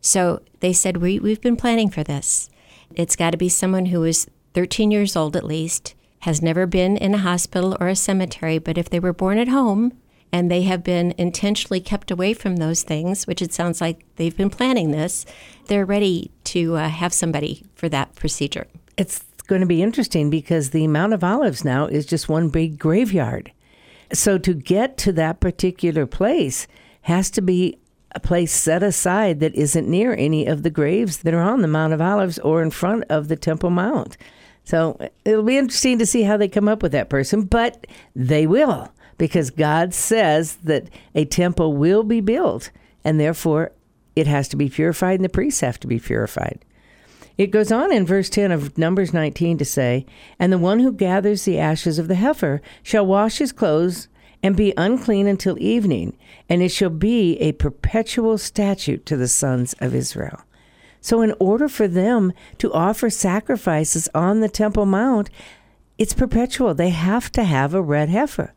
So 0.00 0.42
they 0.60 0.72
said, 0.72 0.98
we, 0.98 1.18
We've 1.18 1.40
been 1.40 1.56
planning 1.56 1.90
for 1.90 2.04
this. 2.04 2.48
It's 2.94 3.16
got 3.16 3.30
to 3.30 3.36
be 3.36 3.48
someone 3.48 3.86
who 3.86 4.04
is 4.04 4.28
13 4.54 4.90
years 4.90 5.16
old 5.16 5.36
at 5.36 5.44
least, 5.44 5.94
has 6.20 6.42
never 6.42 6.66
been 6.66 6.96
in 6.96 7.14
a 7.14 7.18
hospital 7.18 7.76
or 7.80 7.88
a 7.88 7.96
cemetery, 7.96 8.58
but 8.58 8.76
if 8.76 8.90
they 8.90 9.00
were 9.00 9.12
born 9.12 9.38
at 9.38 9.48
home 9.48 9.92
and 10.32 10.50
they 10.50 10.62
have 10.62 10.84
been 10.84 11.14
intentionally 11.18 11.80
kept 11.80 12.10
away 12.10 12.34
from 12.34 12.56
those 12.56 12.82
things, 12.82 13.26
which 13.26 13.42
it 13.42 13.52
sounds 13.52 13.80
like 13.80 14.04
they've 14.16 14.36
been 14.36 14.50
planning 14.50 14.90
this, 14.90 15.26
they're 15.66 15.86
ready 15.86 16.30
to 16.44 16.76
uh, 16.76 16.88
have 16.88 17.12
somebody 17.12 17.64
for 17.74 17.88
that 17.88 18.14
procedure. 18.14 18.66
It's 18.96 19.24
going 19.46 19.60
to 19.60 19.66
be 19.66 19.82
interesting 19.82 20.30
because 20.30 20.70
the 20.70 20.86
Mount 20.86 21.12
of 21.12 21.24
Olives 21.24 21.64
now 21.64 21.86
is 21.86 22.06
just 22.06 22.28
one 22.28 22.48
big 22.48 22.78
graveyard. 22.78 23.50
So 24.12 24.38
to 24.38 24.54
get 24.54 24.96
to 24.98 25.12
that 25.12 25.40
particular 25.40 26.06
place 26.06 26.66
has 27.02 27.30
to 27.32 27.42
be 27.42 27.78
a 28.12 28.20
place 28.20 28.52
set 28.52 28.82
aside 28.82 29.40
that 29.40 29.54
isn't 29.54 29.88
near 29.88 30.14
any 30.14 30.46
of 30.46 30.62
the 30.62 30.70
graves 30.70 31.18
that 31.18 31.34
are 31.34 31.42
on 31.42 31.62
the 31.62 31.68
Mount 31.68 31.92
of 31.92 32.00
Olives 32.00 32.38
or 32.40 32.62
in 32.62 32.70
front 32.70 33.04
of 33.08 33.28
the 33.28 33.36
Temple 33.36 33.70
Mount. 33.70 34.16
So 34.64 34.98
it'll 35.24 35.42
be 35.42 35.58
interesting 35.58 35.98
to 35.98 36.06
see 36.06 36.22
how 36.22 36.36
they 36.36 36.48
come 36.48 36.68
up 36.68 36.82
with 36.82 36.92
that 36.92 37.08
person, 37.08 37.42
but 37.42 37.86
they 38.14 38.46
will 38.46 38.92
because 39.20 39.50
God 39.50 39.92
says 39.92 40.56
that 40.64 40.88
a 41.14 41.26
temple 41.26 41.76
will 41.76 42.02
be 42.02 42.22
built 42.22 42.70
and 43.04 43.20
therefore 43.20 43.72
it 44.16 44.26
has 44.26 44.48
to 44.48 44.56
be 44.56 44.70
purified 44.70 45.16
and 45.16 45.24
the 45.24 45.28
priests 45.28 45.60
have 45.60 45.78
to 45.80 45.86
be 45.86 45.98
purified. 45.98 46.64
It 47.36 47.50
goes 47.50 47.70
on 47.70 47.92
in 47.92 48.06
verse 48.06 48.30
10 48.30 48.50
of 48.50 48.78
Numbers 48.78 49.12
19 49.12 49.58
to 49.58 49.64
say, 49.66 50.06
And 50.38 50.50
the 50.50 50.56
one 50.56 50.80
who 50.80 50.90
gathers 50.90 51.44
the 51.44 51.58
ashes 51.58 51.98
of 51.98 52.08
the 52.08 52.14
heifer 52.14 52.62
shall 52.82 53.04
wash 53.04 53.36
his 53.36 53.52
clothes 53.52 54.08
and 54.42 54.56
be 54.56 54.72
unclean 54.78 55.26
until 55.26 55.58
evening, 55.58 56.16
and 56.48 56.62
it 56.62 56.70
shall 56.70 56.88
be 56.88 57.36
a 57.40 57.52
perpetual 57.52 58.38
statute 58.38 59.04
to 59.04 59.18
the 59.18 59.28
sons 59.28 59.74
of 59.80 59.94
Israel. 59.94 60.40
So, 61.02 61.20
in 61.20 61.34
order 61.38 61.68
for 61.68 61.86
them 61.86 62.32
to 62.56 62.72
offer 62.72 63.10
sacrifices 63.10 64.08
on 64.14 64.40
the 64.40 64.48
Temple 64.48 64.86
Mount, 64.86 65.28
it's 65.98 66.14
perpetual. 66.14 66.72
They 66.72 66.88
have 66.88 67.30
to 67.32 67.44
have 67.44 67.74
a 67.74 67.82
red 67.82 68.08
heifer. 68.08 68.54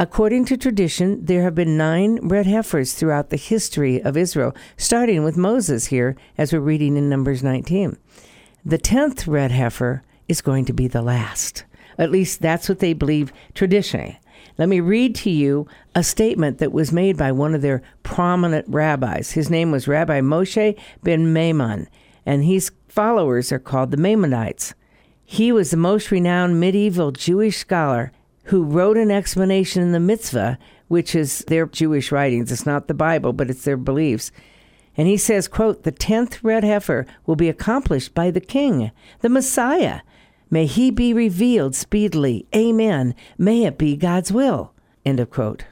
According 0.00 0.44
to 0.44 0.56
tradition, 0.56 1.24
there 1.24 1.42
have 1.42 1.56
been 1.56 1.76
nine 1.76 2.20
red 2.22 2.46
heifers 2.46 2.94
throughout 2.94 3.30
the 3.30 3.36
history 3.36 4.00
of 4.00 4.16
Israel, 4.16 4.54
starting 4.76 5.24
with 5.24 5.36
Moses 5.36 5.86
here, 5.86 6.14
as 6.36 6.52
we're 6.52 6.60
reading 6.60 6.96
in 6.96 7.08
Numbers 7.08 7.42
19. 7.42 7.96
The 8.64 8.78
tenth 8.78 9.26
red 9.26 9.50
heifer 9.50 10.04
is 10.28 10.40
going 10.40 10.66
to 10.66 10.72
be 10.72 10.86
the 10.86 11.02
last. 11.02 11.64
At 11.98 12.12
least 12.12 12.40
that's 12.40 12.68
what 12.68 12.78
they 12.78 12.92
believe 12.92 13.32
traditionally. 13.54 14.20
Let 14.56 14.68
me 14.68 14.78
read 14.78 15.16
to 15.16 15.30
you 15.30 15.66
a 15.96 16.04
statement 16.04 16.58
that 16.58 16.70
was 16.70 16.92
made 16.92 17.16
by 17.16 17.32
one 17.32 17.52
of 17.56 17.62
their 17.62 17.82
prominent 18.04 18.66
rabbis. 18.68 19.32
His 19.32 19.50
name 19.50 19.72
was 19.72 19.88
Rabbi 19.88 20.20
Moshe 20.20 20.78
ben 21.02 21.32
Maimon, 21.32 21.88
and 22.24 22.44
his 22.44 22.70
followers 22.86 23.50
are 23.50 23.58
called 23.58 23.90
the 23.90 23.96
Maimonites. 23.96 24.74
He 25.24 25.50
was 25.50 25.72
the 25.72 25.76
most 25.76 26.12
renowned 26.12 26.60
medieval 26.60 27.10
Jewish 27.10 27.56
scholar 27.56 28.12
who 28.48 28.64
wrote 28.64 28.96
an 28.96 29.10
explanation 29.10 29.82
in 29.82 29.92
the 29.92 30.00
mitzvah, 30.00 30.58
which 30.88 31.14
is 31.14 31.40
their 31.48 31.66
Jewish 31.66 32.12
writings. 32.12 32.52
It's 32.52 32.66
not 32.66 32.88
the 32.88 32.94
Bible, 32.94 33.32
but 33.32 33.50
it's 33.50 33.64
their 33.64 33.76
beliefs. 33.76 34.30
And 34.96 35.06
he 35.06 35.16
says, 35.16 35.48
quote, 35.48 35.84
the 35.84 35.92
tenth 35.92 36.42
red 36.42 36.64
heifer 36.64 37.06
will 37.24 37.36
be 37.36 37.48
accomplished 37.48 38.14
by 38.14 38.30
the 38.30 38.40
king, 38.40 38.90
the 39.20 39.28
Messiah, 39.28 40.00
May 40.50 40.66
he 40.66 40.90
be 40.90 41.12
revealed 41.12 41.74
speedily. 41.74 42.46
Amen. 42.54 43.14
May 43.36 43.64
it 43.64 43.76
be 43.76 43.96
God's 43.96 44.32
will. 44.32 44.72
End 45.04 45.20
of 45.20 45.30
quote. 45.30 45.64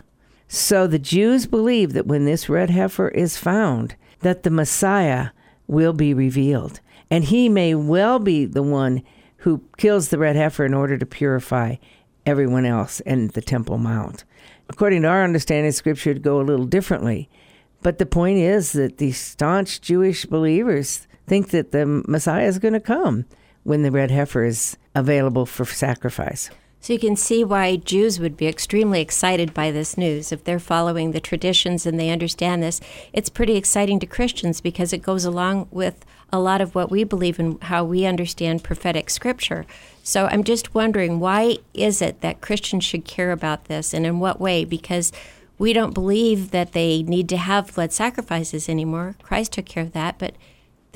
So 0.49 0.87
the 0.87 0.99
Jews 0.99 1.47
believe 1.47 1.93
that 1.95 2.07
when 2.07 2.25
this 2.25 2.49
red 2.49 2.71
heifer 2.71 3.09
is 3.09 3.37
found, 3.37 3.97
that 4.21 4.43
the 4.43 4.51
Messiah 4.51 5.31
will 5.67 5.93
be 5.93 6.13
revealed. 6.15 6.81
And 7.11 7.25
he 7.25 7.49
may 7.49 7.75
well 7.75 8.19
be 8.19 8.45
the 8.45 8.63
one 8.63 9.03
who 9.39 9.63
kills 9.77 10.09
the 10.09 10.19
red 10.19 10.37
heifer 10.37 10.65
in 10.65 10.75
order 10.75 10.99
to 10.99 11.07
purify 11.07 11.77
everyone 12.27 12.67
else 12.67 13.01
and 13.01 13.31
the 13.31 13.41
Temple 13.41 13.79
Mount. 13.79 14.25
According 14.69 15.03
to 15.03 15.09
our 15.09 15.25
understanding, 15.25 15.73
Scripture 15.73 16.11
would 16.11 16.23
go 16.23 16.41
a 16.41 16.43
little 16.43 16.67
differently. 16.67 17.31
But 17.83 17.99
the 17.99 18.07
point 18.07 18.39
is 18.39 18.73
that 18.73 18.99
the 18.99 19.13
staunch 19.13 19.81
Jewish 19.81 20.27
believers 20.27 21.07
think 21.27 21.51
that 21.51 21.73
the 21.73 21.87
Messiah 21.87 22.47
is 22.47 22.59
going 22.59 22.75
to 22.75 22.81
come 22.81 23.25
when 23.63 23.83
the 23.83 23.91
red 23.91 24.11
heifer 24.11 24.45
is 24.45 24.77
available 24.95 25.47
for 25.47 25.65
sacrifice. 25.65 26.51
So 26.87 26.93
you 26.93 27.01
can 27.01 27.17
see 27.17 27.43
why 27.43 27.75
Jews 27.75 28.21
would 28.21 28.37
be 28.37 28.47
extremely 28.47 29.01
excited 29.01 29.53
by 29.53 29.73
this 29.73 29.99
news. 29.99 30.31
If 30.31 30.45
they're 30.45 30.61
following 30.61 31.11
the 31.11 31.19
traditions 31.19 31.85
and 31.85 31.99
they 31.99 32.11
understand 32.11 32.63
this, 32.63 32.81
it's 33.13 33.29
pretty 33.29 33.57
exciting 33.57 33.99
to 33.99 34.07
Christians 34.07 34.61
because 34.61 34.93
it 34.93 35.03
goes 35.03 35.25
along 35.25 35.67
with 35.73 36.05
a 36.33 36.39
lot 36.39 36.61
of 36.61 36.77
what 36.77 36.89
we 36.89 37.03
believe 37.03 37.41
and 37.41 37.61
how 37.65 37.83
we 37.83 38.07
understand 38.07 38.63
prophetic 38.63 39.11
scripture. 39.11 39.67
So 40.05 40.29
I'm 40.31 40.45
just 40.45 40.77
wondering 40.77 41.19
why 41.19 41.57
is 41.75 42.01
it 42.01 42.21
that 42.21 42.41
Christians 42.41 42.85
should 42.85 43.05
care 43.05 43.33
about 43.33 43.65
this 43.65 43.93
and 43.93 44.07
in 44.07 44.21
what 44.21 44.41
way? 44.41 44.65
Because 44.65 45.11
we 45.59 45.73
don't 45.73 45.93
believe 45.93 46.53
that 46.53 46.71
they 46.71 47.03
need 47.03 47.29
to 47.31 47.37
have 47.37 47.75
blood 47.75 47.93
sacrifices 47.93 48.69
anymore. 48.69 49.17
Christ 49.25 49.55
took 49.55 49.67
care 49.67 49.83
of 49.83 49.93
that, 49.95 50.21
but 50.21 50.37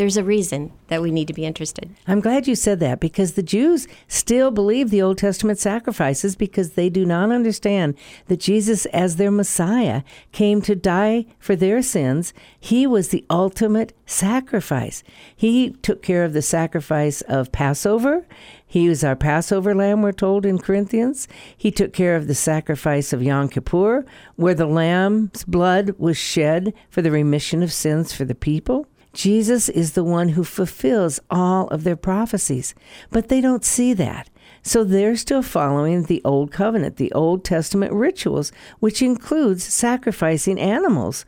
there's 0.01 0.17
a 0.17 0.25
reason 0.25 0.73
that 0.89 1.03
we 1.03 1.11
need 1.11 1.29
to 1.29 1.35
be 1.35 1.45
interested. 1.45 1.95
I'm 2.07 2.21
glad 2.21 2.49
you 2.49 2.55
said 2.55 2.81
that 2.81 3.01
because 3.01 3.35
the 3.35 3.43
Jews 3.43 3.87
still 4.09 4.51
believe 4.51 4.89
the 4.89 5.03
Old 5.03 5.19
Testament 5.19 5.59
sacrifices 5.59 6.37
because 6.37 6.71
they 6.71 6.89
do 6.89 7.05
not 7.05 7.31
understand 7.31 7.95
that 8.29 8.41
Jesus, 8.41 8.87
as 8.87 9.17
their 9.17 9.31
Messiah, 9.31 10.03
came 10.33 10.63
to 10.63 10.75
die 10.75 11.27
for 11.39 11.55
their 11.55 11.83
sins. 11.83 12.33
He 12.59 12.87
was 12.87 13.11
the 13.11 13.27
ultimate 13.29 13.93
sacrifice. 14.07 15.03
He 15.37 15.73
took 15.83 16.03
care 16.03 16.25
of 16.25 16.33
the 16.33 16.41
sacrifice 16.41 17.21
of 17.21 17.53
Passover. 17.53 18.27
He 18.67 18.89
was 18.89 19.05
our 19.05 19.17
Passover 19.17 19.75
lamb, 19.75 20.01
we're 20.01 20.13
told 20.13 20.47
in 20.47 20.61
Corinthians. 20.61 21.29
He 21.55 21.71
took 21.71 21.93
care 21.93 22.17
of 22.17 22.27
the 22.27 22.35
sacrifice 22.35 23.13
of 23.13 23.23
Yom 23.23 23.51
Kippur, 23.51 24.07
where 24.37 24.55
the 24.55 24.65
lamb's 24.65 25.45
blood 25.45 25.91
was 25.99 26.17
shed 26.17 26.73
for 26.89 27.03
the 27.03 27.11
remission 27.11 27.63
of 27.63 27.71
sins 27.71 28.15
for 28.15 28.25
the 28.25 28.35
people. 28.35 28.87
Jesus 29.13 29.69
is 29.69 29.93
the 29.93 30.05
one 30.05 30.31
who 30.31 30.45
fulfills 30.45 31.21
all 31.31 31.67
of 31.69 31.85
their 31.85 31.97
prophecies, 31.97 32.75
but 33.11 33.29
they 33.29 33.41
don't 33.41 33.65
see 33.65 33.93
that. 33.95 34.29
So 34.63 34.85
they're 34.85 35.17
still 35.17 35.43
following 35.43 36.05
the 36.05 36.23
Old 36.25 36.53
Covenant, 36.53 36.97
the 36.97 37.13
Old 37.13 37.45
Testament 37.45 37.93
rituals, 37.93 38.53
which 38.79 39.03
includes 39.03 39.65
sacrificing 39.65 40.61
animals. 40.61 41.25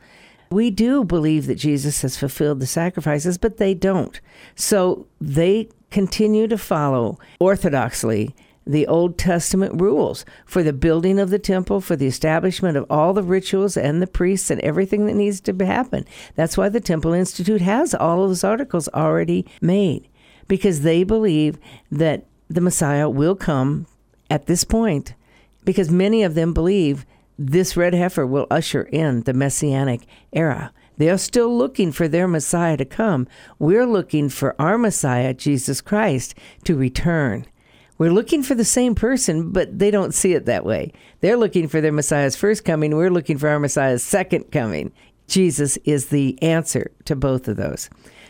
We 0.51 0.69
do 0.69 1.03
believe 1.03 1.47
that 1.47 1.55
Jesus 1.55 2.03
has 2.03 2.15
fulfilled 2.15 2.59
the 2.59 2.67
sacrifices, 2.67 3.37
but 3.37 3.57
they 3.57 3.73
don't. 3.73 4.21
So 4.55 5.07
they 5.19 5.69
continue 5.89 6.47
to 6.47 6.57
follow 6.57 7.17
orthodoxly 7.39 8.33
the 8.65 8.87
Old 8.87 9.17
Testament 9.17 9.81
rules 9.81 10.25
for 10.45 10.63
the 10.63 10.73
building 10.73 11.19
of 11.19 11.29
the 11.29 11.39
temple, 11.39 11.81
for 11.81 11.95
the 11.95 12.07
establishment 12.07 12.77
of 12.77 12.85
all 12.89 13.13
the 13.13 13.23
rituals 13.23 13.75
and 13.75 14.01
the 14.01 14.07
priests 14.07 14.49
and 14.49 14.61
everything 14.61 15.05
that 15.05 15.15
needs 15.15 15.41
to 15.41 15.65
happen. 15.65 16.05
That's 16.35 16.57
why 16.57 16.69
the 16.69 16.79
Temple 16.79 17.13
Institute 17.13 17.61
has 17.61 17.93
all 17.93 18.23
of 18.23 18.29
those 18.29 18.43
articles 18.43 18.87
already 18.89 19.45
made, 19.61 20.07
because 20.47 20.81
they 20.81 21.03
believe 21.03 21.57
that 21.91 22.25
the 22.49 22.61
Messiah 22.61 23.09
will 23.09 23.35
come 23.35 23.87
at 24.29 24.45
this 24.45 24.63
point, 24.63 25.13
because 25.63 25.91
many 25.91 26.23
of 26.23 26.35
them 26.35 26.53
believe 26.53 27.05
this 27.37 27.75
red 27.75 27.93
heifer 27.93 28.25
will 28.25 28.47
usher 28.51 28.83
in 28.83 29.21
the 29.23 29.33
Messianic 29.33 30.05
era. 30.31 30.71
They're 30.97 31.17
still 31.17 31.57
looking 31.57 31.91
for 31.91 32.07
their 32.07 32.27
Messiah 32.27 32.77
to 32.77 32.85
come. 32.85 33.27
We're 33.57 33.87
looking 33.87 34.29
for 34.29 34.55
our 34.61 34.77
Messiah, 34.77 35.33
Jesus 35.33 35.81
Christ, 35.81 36.35
to 36.65 36.75
return. 36.75 37.47
We're 37.97 38.11
looking 38.11 38.43
for 38.43 38.55
the 38.55 38.65
same 38.65 38.95
person, 38.95 39.51
but 39.51 39.79
they 39.79 39.91
don't 39.91 40.13
see 40.13 40.33
it 40.33 40.45
that 40.45 40.65
way. 40.65 40.93
They're 41.21 41.37
looking 41.37 41.67
for 41.67 41.79
their 41.79 41.91
Messiah's 41.91 42.35
first 42.35 42.65
coming. 42.65 42.95
We're 42.95 43.11
looking 43.11 43.37
for 43.37 43.49
our 43.49 43.59
Messiah's 43.59 44.03
second 44.03 44.51
coming. 44.51 44.91
Jesus 45.27 45.77
is 45.85 46.07
the 46.07 46.41
answer 46.41 46.91
to 47.05 47.15
both 47.15 47.47
of 47.47 47.57
those. 47.57 47.89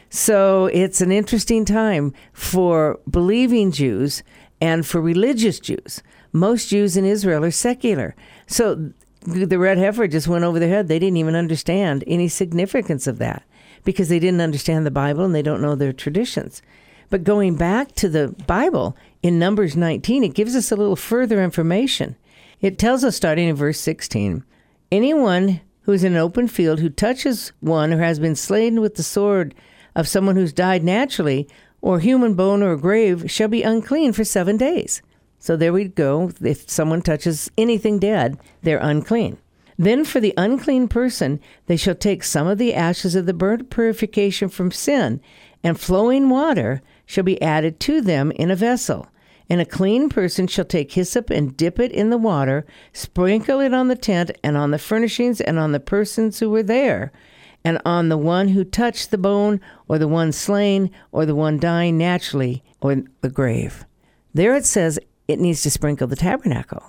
So 0.10 0.68
it's 0.68 1.02
an 1.02 1.12
interesting 1.12 1.66
time 1.66 2.14
for 2.34 3.00
believing 3.10 3.72
Jews 3.72 4.22
and 4.62 4.86
for 4.86 5.02
religious 5.02 5.60
Jews. 5.60 6.04
Most 6.32 6.70
Jews 6.70 6.96
in 6.98 7.06
Israel 7.06 7.44
are 7.44 7.52
secular. 7.52 8.16
So 8.48 8.92
the 9.22 9.58
red 9.58 9.78
heifer 9.78 10.08
just 10.08 10.28
went 10.28 10.44
over 10.44 10.60
their 10.60 10.70
head. 10.70 10.88
They 10.88 11.00
didn't 11.00 11.18
even 11.18 11.36
understand 11.36 12.04
any 12.06 12.28
significance 12.28 13.08
of 13.08 13.18
that 13.20 13.44
because 13.84 14.10
they 14.10 14.20
didn't 14.20 14.42
understand 14.42 14.86
the 14.86 14.92
Bible 14.92 15.26
and 15.26 15.34
they 15.34 15.42
don't 15.42 15.62
know 15.62 15.76
their 15.76 15.94
traditions. 15.94 16.62
But 17.10 17.24
going 17.24 17.56
back 17.56 17.94
to 17.94 18.10
the 18.10 18.36
Bible 18.48 18.98
in 19.22 19.40
Numbers 19.40 19.76
19, 19.76 20.24
it 20.24 20.34
gives 20.34 20.56
us 20.56 20.72
a 20.72 20.76
little 20.76 20.96
further 20.96 21.44
information. 21.44 22.16
It 22.62 22.80
tells 22.80 23.04
us, 23.04 23.16
starting 23.16 23.50
in 23.50 23.56
verse 23.56 23.80
16, 23.80 24.44
anyone 24.92 25.62
who's 25.82 26.04
in 26.04 26.14
an 26.14 26.20
open 26.20 26.48
field 26.48 26.80
who 26.80 26.90
touches 26.90 27.52
one 27.60 27.92
who 27.92 27.98
has 27.98 28.20
been 28.20 28.36
slain 28.36 28.82
with 28.82 28.96
the 28.96 29.04
sword 29.04 29.54
of 29.96 30.08
someone 30.08 30.36
who's 30.36 30.54
died 30.54 30.84
naturally, 30.84 31.48
or 31.82 32.00
human 32.00 32.34
bone 32.34 32.64
or 32.64 32.78
grave, 32.78 33.30
shall 33.30 33.50
be 33.50 33.64
unclean 33.64 34.14
for 34.14 34.24
seven 34.24 34.58
days. 34.58 35.02
So 35.40 35.58
there 35.58 35.74
we 35.74 35.90
go. 35.90 36.32
If 36.42 36.70
someone 36.70 37.02
touches 37.02 37.52
anything 37.58 38.00
dead, 38.00 38.40
they're 38.62 38.80
unclean. 38.80 39.38
Then 39.78 40.06
for 40.06 40.22
the 40.22 40.34
unclean 40.38 40.88
person, 40.88 41.42
they 41.66 41.76
shall 41.76 41.96
take 41.96 42.24
some 42.24 42.48
of 42.48 42.58
the 42.58 42.74
ashes 42.74 43.16
of 43.16 43.26
the 43.26 43.34
burnt 43.34 43.70
purification 43.70 44.48
from 44.48 44.72
sin, 44.72 45.20
and 45.64 45.80
flowing 45.80 46.30
water 46.30 46.82
shall 47.14 47.24
be 47.24 47.42
added 47.44 47.80
to 47.80 48.02
them 48.02 48.32
in 48.32 48.50
a 48.50 48.56
vessel. 48.56 49.08
And 49.48 49.62
a 49.62 49.66
clean 49.66 50.10
person 50.10 50.48
shall 50.48 50.66
take 50.66 50.94
hyssop 50.94 51.30
and 51.30 51.56
dip 51.56 51.80
it 51.80 51.92
in 51.92 52.10
the 52.10 52.18
water, 52.18 52.66
sprinkle 52.92 53.60
it 53.60 53.72
on 53.72 53.88
the 53.88 53.96
tent 53.96 54.32
and 54.44 54.58
on 54.58 54.72
the 54.72 54.80
furnishings 54.80 55.40
and 55.40 55.60
on 55.60 55.74
the 55.74 55.80
persons 55.80 56.40
who 56.40 56.50
were 56.50 56.64
there, 56.64 57.12
and 57.64 57.80
on 57.86 58.10
the 58.10 58.18
one 58.18 58.48
who 58.48 58.64
touched 58.64 59.12
the 59.12 59.18
bone, 59.18 59.62
or 59.88 60.00
the 60.00 60.08
one 60.08 60.32
slain, 60.32 60.90
or 61.12 61.26
the 61.26 61.36
one 61.36 61.60
dying 61.60 62.00
naturally, 62.00 62.64
or 62.82 63.04
the 63.22 63.30
grave. 63.30 63.86
There 64.34 64.56
it 64.56 64.66
says 64.66 64.98
it 65.28 65.40
needs 65.40 65.62
to 65.64 65.70
sprinkle 65.70 66.08
the 66.08 66.16
tabernacle, 66.16 66.84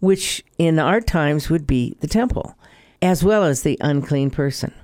which 0.00 0.44
in 0.58 0.78
our 0.78 1.00
times 1.00 1.48
would 1.48 1.66
be 1.66 1.96
the 2.00 2.06
temple, 2.06 2.54
as 3.00 3.24
well 3.24 3.44
as 3.44 3.62
the 3.62 3.78
unclean 3.80 4.30
person. 4.30 4.74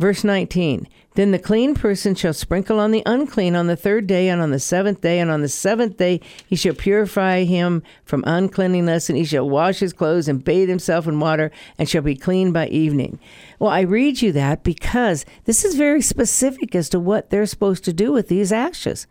Verse 0.00 0.24
19 0.24 0.88
Then 1.14 1.30
the 1.30 1.38
clean 1.38 1.74
person 1.74 2.14
shall 2.14 2.32
sprinkle 2.32 2.80
on 2.80 2.90
the 2.90 3.02
unclean 3.04 3.54
on 3.54 3.66
the 3.66 3.76
third 3.76 4.06
day 4.06 4.30
and 4.30 4.40
on 4.40 4.50
the 4.50 4.58
seventh 4.58 5.02
day, 5.02 5.20
and 5.20 5.30
on 5.30 5.42
the 5.42 5.48
seventh 5.48 5.98
day 5.98 6.22
he 6.46 6.56
shall 6.56 6.72
purify 6.72 7.44
him 7.44 7.82
from 8.06 8.24
uncleanness, 8.26 9.10
and 9.10 9.18
he 9.18 9.26
shall 9.26 9.46
wash 9.46 9.80
his 9.80 9.92
clothes 9.92 10.26
and 10.26 10.42
bathe 10.42 10.70
himself 10.70 11.06
in 11.06 11.20
water, 11.20 11.50
and 11.76 11.86
shall 11.86 12.00
be 12.00 12.16
clean 12.16 12.50
by 12.50 12.66
evening. 12.68 13.18
Well, 13.58 13.70
I 13.70 13.82
read 13.82 14.22
you 14.22 14.32
that 14.32 14.64
because 14.64 15.26
this 15.44 15.66
is 15.66 15.74
very 15.74 16.00
specific 16.00 16.74
as 16.74 16.88
to 16.88 16.98
what 16.98 17.28
they're 17.28 17.44
supposed 17.44 17.84
to 17.84 17.92
do 17.92 18.10
with 18.10 18.28
these 18.28 18.52
ashes. 18.52 19.06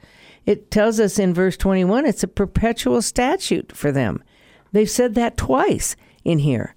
It 0.48 0.72
tells 0.72 1.00
us 1.00 1.20
in 1.20 1.36
verse 1.36 1.56
21 1.56 2.08
it's 2.08 2.24
a 2.24 2.28
perpetual 2.28 3.04
statute 3.04 3.78
for 3.78 3.92
them. 3.92 4.24
They've 4.72 4.90
said 4.90 5.14
that 5.14 5.38
twice 5.38 5.96
in 6.24 6.40
here. 6.40 6.74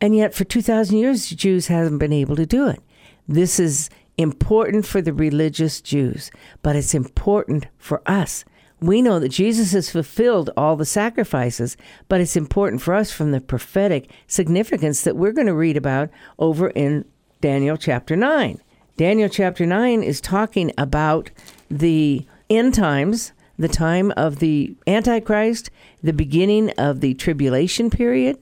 And 0.00 0.14
yet, 0.14 0.34
for 0.34 0.44
2,000 0.44 0.96
years, 0.96 1.30
Jews 1.30 1.66
haven't 1.66 1.98
been 1.98 2.12
able 2.12 2.36
to 2.36 2.46
do 2.46 2.68
it. 2.68 2.80
This 3.28 3.58
is 3.58 3.90
important 4.16 4.86
for 4.86 5.02
the 5.02 5.12
religious 5.12 5.80
Jews, 5.80 6.30
but 6.62 6.76
it's 6.76 6.94
important 6.94 7.66
for 7.78 8.02
us. 8.06 8.44
We 8.80 9.00
know 9.02 9.18
that 9.18 9.30
Jesus 9.30 9.72
has 9.72 9.90
fulfilled 9.90 10.50
all 10.56 10.76
the 10.76 10.84
sacrifices, 10.84 11.76
but 12.08 12.20
it's 12.20 12.36
important 12.36 12.82
for 12.82 12.94
us 12.94 13.10
from 13.10 13.32
the 13.32 13.40
prophetic 13.40 14.10
significance 14.26 15.02
that 15.02 15.16
we're 15.16 15.32
going 15.32 15.46
to 15.46 15.54
read 15.54 15.76
about 15.76 16.10
over 16.38 16.68
in 16.68 17.04
Daniel 17.40 17.76
chapter 17.76 18.16
9. 18.16 18.60
Daniel 18.96 19.28
chapter 19.28 19.66
9 19.66 20.02
is 20.02 20.20
talking 20.20 20.72
about 20.78 21.30
the 21.70 22.26
end 22.48 22.74
times, 22.74 23.32
the 23.58 23.68
time 23.68 24.12
of 24.16 24.38
the 24.38 24.76
Antichrist, 24.86 25.70
the 26.02 26.12
beginning 26.12 26.70
of 26.78 27.00
the 27.00 27.14
tribulation 27.14 27.90
period. 27.90 28.38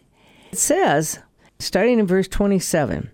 It 0.53 0.59
says, 0.59 1.21
starting 1.59 1.99
in 2.01 2.07
verse 2.07 2.29
27, 2.29 3.11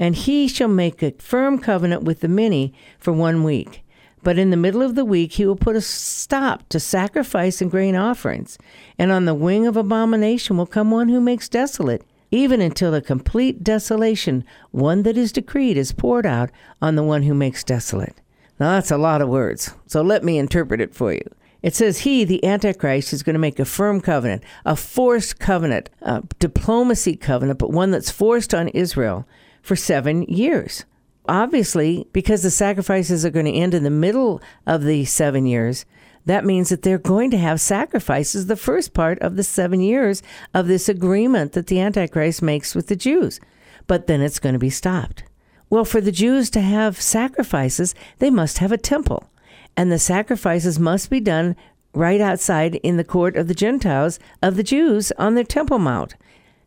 and 0.00 0.16
he 0.16 0.48
shall 0.48 0.66
make 0.66 1.02
a 1.02 1.12
firm 1.18 1.58
covenant 1.58 2.02
with 2.02 2.20
the 2.20 2.28
many 2.28 2.72
for 2.98 3.12
one 3.12 3.44
week. 3.44 3.84
But 4.22 4.38
in 4.38 4.48
the 4.48 4.56
middle 4.56 4.80
of 4.80 4.94
the 4.94 5.04
week 5.04 5.32
he 5.32 5.44
will 5.44 5.56
put 5.56 5.76
a 5.76 5.82
stop 5.82 6.66
to 6.70 6.80
sacrifice 6.80 7.60
and 7.60 7.70
grain 7.70 7.94
offerings, 7.94 8.58
and 8.98 9.12
on 9.12 9.26
the 9.26 9.34
wing 9.34 9.66
of 9.66 9.76
abomination 9.76 10.56
will 10.56 10.66
come 10.66 10.90
one 10.90 11.10
who 11.10 11.20
makes 11.20 11.50
desolate, 11.50 12.02
even 12.30 12.62
until 12.62 12.94
a 12.94 13.02
complete 13.02 13.62
desolation, 13.62 14.42
one 14.70 15.02
that 15.02 15.18
is 15.18 15.32
decreed, 15.32 15.76
is 15.76 15.92
poured 15.92 16.24
out 16.24 16.50
on 16.80 16.96
the 16.96 17.02
one 17.02 17.24
who 17.24 17.34
makes 17.34 17.62
desolate. 17.62 18.14
Now 18.58 18.72
that's 18.72 18.90
a 18.90 18.98
lot 18.98 19.20
of 19.20 19.28
words, 19.28 19.74
so 19.86 20.00
let 20.00 20.24
me 20.24 20.38
interpret 20.38 20.80
it 20.80 20.94
for 20.94 21.12
you. 21.12 21.24
It 21.62 21.74
says 21.74 21.98
he, 21.98 22.24
the 22.24 22.42
Antichrist, 22.42 23.12
is 23.12 23.22
going 23.22 23.34
to 23.34 23.38
make 23.38 23.58
a 23.58 23.66
firm 23.66 24.00
covenant, 24.00 24.44
a 24.64 24.76
forced 24.76 25.38
covenant, 25.38 25.90
a 26.00 26.22
diplomacy 26.38 27.16
covenant, 27.16 27.58
but 27.58 27.70
one 27.70 27.90
that's 27.90 28.10
forced 28.10 28.54
on 28.54 28.68
Israel 28.68 29.26
for 29.62 29.76
seven 29.76 30.22
years. 30.24 30.84
Obviously, 31.28 32.06
because 32.12 32.42
the 32.42 32.50
sacrifices 32.50 33.24
are 33.24 33.30
going 33.30 33.46
to 33.46 33.52
end 33.52 33.74
in 33.74 33.84
the 33.84 33.90
middle 33.90 34.40
of 34.66 34.84
the 34.84 35.04
seven 35.04 35.46
years, 35.46 35.84
that 36.26 36.44
means 36.44 36.68
that 36.68 36.82
they're 36.82 36.98
going 36.98 37.30
to 37.30 37.38
have 37.38 37.60
sacrifices 37.60 38.46
the 38.46 38.56
first 38.56 38.94
part 38.94 39.18
of 39.20 39.36
the 39.36 39.44
seven 39.44 39.80
years 39.80 40.22
of 40.52 40.66
this 40.66 40.88
agreement 40.88 41.52
that 41.52 41.68
the 41.68 41.80
Antichrist 41.80 42.42
makes 42.42 42.74
with 42.74 42.88
the 42.88 42.96
Jews. 42.96 43.40
But 43.86 44.06
then 44.06 44.20
it's 44.20 44.38
going 44.38 44.52
to 44.54 44.58
be 44.58 44.70
stopped. 44.70 45.24
Well, 45.70 45.84
for 45.84 46.00
the 46.00 46.12
Jews 46.12 46.50
to 46.50 46.60
have 46.60 47.00
sacrifices, 47.00 47.94
they 48.18 48.30
must 48.30 48.58
have 48.58 48.72
a 48.72 48.78
temple. 48.78 49.30
And 49.76 49.90
the 49.90 49.98
sacrifices 49.98 50.78
must 50.78 51.10
be 51.10 51.20
done 51.20 51.56
right 51.94 52.20
outside 52.20 52.76
in 52.76 52.96
the 52.96 53.04
court 53.04 53.36
of 53.36 53.48
the 53.48 53.54
Gentiles 53.54 54.18
of 54.42 54.56
the 54.56 54.62
Jews 54.62 55.12
on 55.12 55.34
their 55.34 55.44
Temple 55.44 55.78
Mount. 55.78 56.16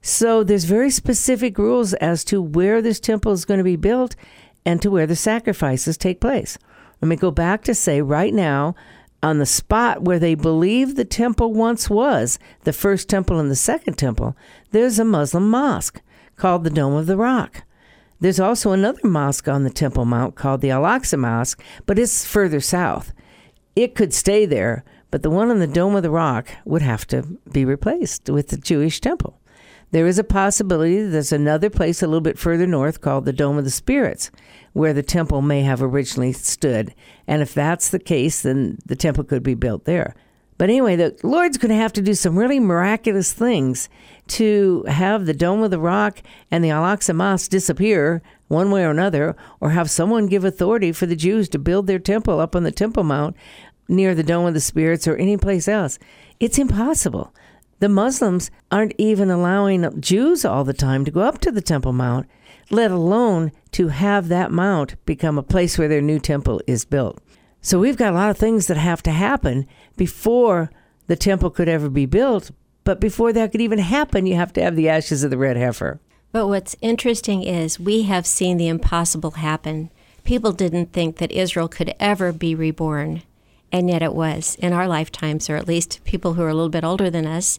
So 0.06 0.44
there's 0.44 0.66
very 0.66 0.90
specific 0.90 1.58
rules 1.58 1.94
as 1.94 2.26
to 2.26 2.42
where 2.42 2.82
this 2.82 3.00
temple 3.00 3.32
is 3.32 3.46
going 3.46 3.60
to 3.60 3.64
be 3.64 3.78
built 3.78 4.18
and 4.66 4.82
to 4.82 4.92
where 4.92 5.08
the 5.08 5.16
sacrifices 5.16 5.98
take 5.98 6.20
place. 6.20 6.58
Let 7.02 7.08
me 7.08 7.16
go 7.16 7.32
back 7.32 7.64
to 7.64 7.74
say 7.74 8.02
right 8.02 8.34
now, 8.34 8.76
on 9.24 9.40
the 9.40 9.46
spot 9.46 10.02
where 10.02 10.20
they 10.20 10.36
believe 10.36 10.96
the 10.96 11.06
temple 11.06 11.54
once 11.54 11.90
was, 11.90 12.38
the 12.66 12.74
first 12.74 13.08
temple 13.08 13.40
and 13.40 13.50
the 13.50 13.56
second 13.56 13.94
temple, 13.94 14.36
there's 14.72 15.00
a 15.00 15.06
Muslim 15.06 15.50
mosque 15.50 16.02
called 16.36 16.66
the 16.66 16.70
Dome 16.70 16.96
of 16.96 17.06
the 17.06 17.16
Rock. 17.16 17.64
There's 18.20 18.42
also 18.42 18.74
another 18.74 19.08
mosque 19.08 19.48
on 19.48 19.64
the 19.64 19.70
Temple 19.70 20.04
Mount 20.04 20.36
called 20.36 20.60
the 20.60 20.72
Al 20.72 20.84
Aqsa 20.84 21.18
Mosque, 21.18 21.64
but 21.86 21.98
it's 21.98 22.26
further 22.26 22.60
south. 22.60 23.14
It 23.74 23.96
could 23.96 24.14
stay 24.14 24.46
there, 24.46 24.84
but 25.12 25.24
the 25.24 25.30
one 25.30 25.50
on 25.50 25.60
the 25.60 25.68
Dome 25.68 25.96
of 25.96 26.04
the 26.04 26.12
Rock 26.12 26.50
would 26.66 26.82
have 26.82 27.08
to 27.08 27.24
be 27.50 27.64
replaced 27.64 28.30
with 28.30 28.50
the 28.50 28.58
Jewish 28.58 29.00
temple. 29.00 29.40
There 29.94 30.08
is 30.08 30.18
a 30.18 30.24
possibility 30.24 31.04
that 31.04 31.10
there's 31.10 31.32
another 31.32 31.70
place 31.70 32.02
a 32.02 32.08
little 32.08 32.20
bit 32.20 32.40
further 32.40 32.66
north 32.66 33.00
called 33.00 33.26
the 33.26 33.32
Dome 33.32 33.60
of 33.60 33.64
the 33.64 33.70
Spirits, 33.70 34.32
where 34.74 34.92
the 34.92 35.04
temple 35.04 35.44
may 35.44 35.62
have 35.62 35.84
originally 35.84 36.34
stood. 36.34 36.96
And 37.28 37.44
if 37.44 37.54
that's 37.54 37.90
the 37.90 38.00
case, 38.00 38.42
then 38.42 38.80
the 38.88 38.96
temple 38.96 39.24
could 39.24 39.44
be 39.44 39.54
built 39.54 39.86
there. 39.86 40.16
But 40.58 40.72
anyway, 40.72 40.96
the 40.96 41.16
Lord's 41.22 41.60
going 41.60 41.70
to 41.70 41.76
have 41.76 41.94
to 41.94 42.02
do 42.02 42.16
some 42.16 42.40
really 42.40 42.60
miraculous 42.60 43.34
things 43.34 43.88
to 44.30 44.84
have 44.88 45.28
the 45.28 45.34
Dome 45.34 45.62
of 45.62 45.70
the 45.70 45.78
Rock 45.78 46.24
and 46.50 46.64
the 46.64 46.72
Al 46.72 46.82
Aqsa 46.82 47.14
Mosque 47.14 47.52
disappear 47.52 48.24
one 48.48 48.72
way 48.72 48.84
or 48.84 48.90
another, 48.90 49.36
or 49.60 49.70
have 49.70 49.92
someone 49.92 50.26
give 50.26 50.44
authority 50.44 50.92
for 50.92 51.06
the 51.06 51.16
Jews 51.16 51.48
to 51.50 51.60
build 51.60 51.86
their 51.86 52.00
temple 52.00 52.40
up 52.40 52.56
on 52.56 52.64
the 52.64 52.72
Temple 52.72 53.04
Mount 53.04 53.36
near 53.88 54.16
the 54.16 54.24
Dome 54.24 54.48
of 54.48 54.56
the 54.56 54.60
Spirits 54.60 55.08
or 55.08 55.16
any 55.18 55.38
place 55.38 55.68
else. 55.68 56.00
It's 56.40 56.58
impossible. 56.58 57.32
The 57.84 57.90
Muslims 57.90 58.50
aren't 58.72 58.94
even 58.98 59.30
allowing 59.30 60.00
Jews 60.00 60.46
all 60.46 60.64
the 60.64 60.72
time 60.72 61.04
to 61.04 61.12
go 61.12 61.20
up 61.20 61.40
to 61.40 61.52
the 61.52 61.60
Temple 61.60 61.92
Mount, 61.92 62.30
let 62.72 62.92
alone 62.92 63.52
to 63.74 63.90
have 63.90 64.30
that 64.30 64.54
mount 64.54 64.96
become 65.06 65.38
a 65.38 65.44
place 65.44 65.78
where 65.78 65.90
their 65.90 66.00
new 66.00 66.18
temple 66.18 66.62
is 66.66 66.86
built. 66.86 67.22
So 67.60 67.78
we've 67.80 67.98
got 67.98 68.14
a 68.14 68.16
lot 68.16 68.30
of 68.30 68.38
things 68.38 68.68
that 68.68 68.78
have 68.78 69.04
to 69.04 69.12
happen 69.12 69.68
before 69.98 70.72
the 71.08 71.18
temple 71.18 71.50
could 71.50 71.68
ever 71.68 71.90
be 71.90 72.06
built. 72.06 72.52
But 72.86 73.02
before 73.02 73.34
that 73.34 73.52
could 73.52 73.60
even 73.60 73.80
happen, 73.80 74.26
you 74.26 74.36
have 74.36 74.54
to 74.54 74.62
have 74.62 74.78
the 74.78 74.88
ashes 74.88 75.26
of 75.26 75.30
the 75.30 75.38
red 75.38 75.58
heifer. 75.58 76.00
But 76.32 76.48
what's 76.48 76.78
interesting 76.80 77.44
is 77.44 77.82
we 77.82 78.04
have 78.04 78.26
seen 78.26 78.56
the 78.56 78.70
impossible 78.70 79.32
happen. 79.32 79.92
People 80.24 80.54
didn't 80.54 80.94
think 80.94 81.18
that 81.18 81.34
Israel 81.34 81.68
could 81.68 81.94
ever 82.00 82.32
be 82.32 82.56
reborn, 82.56 83.24
and 83.74 83.90
yet 83.90 84.04
it 84.04 84.14
was 84.14 84.56
in 84.60 84.72
our 84.72 84.88
lifetimes, 84.88 85.50
or 85.50 85.58
at 85.58 85.68
least 85.68 86.00
people 86.06 86.36
who 86.36 86.44
are 86.44 86.50
a 86.50 86.54
little 86.54 86.70
bit 86.70 86.84
older 86.84 87.10
than 87.10 87.26
us. 87.26 87.58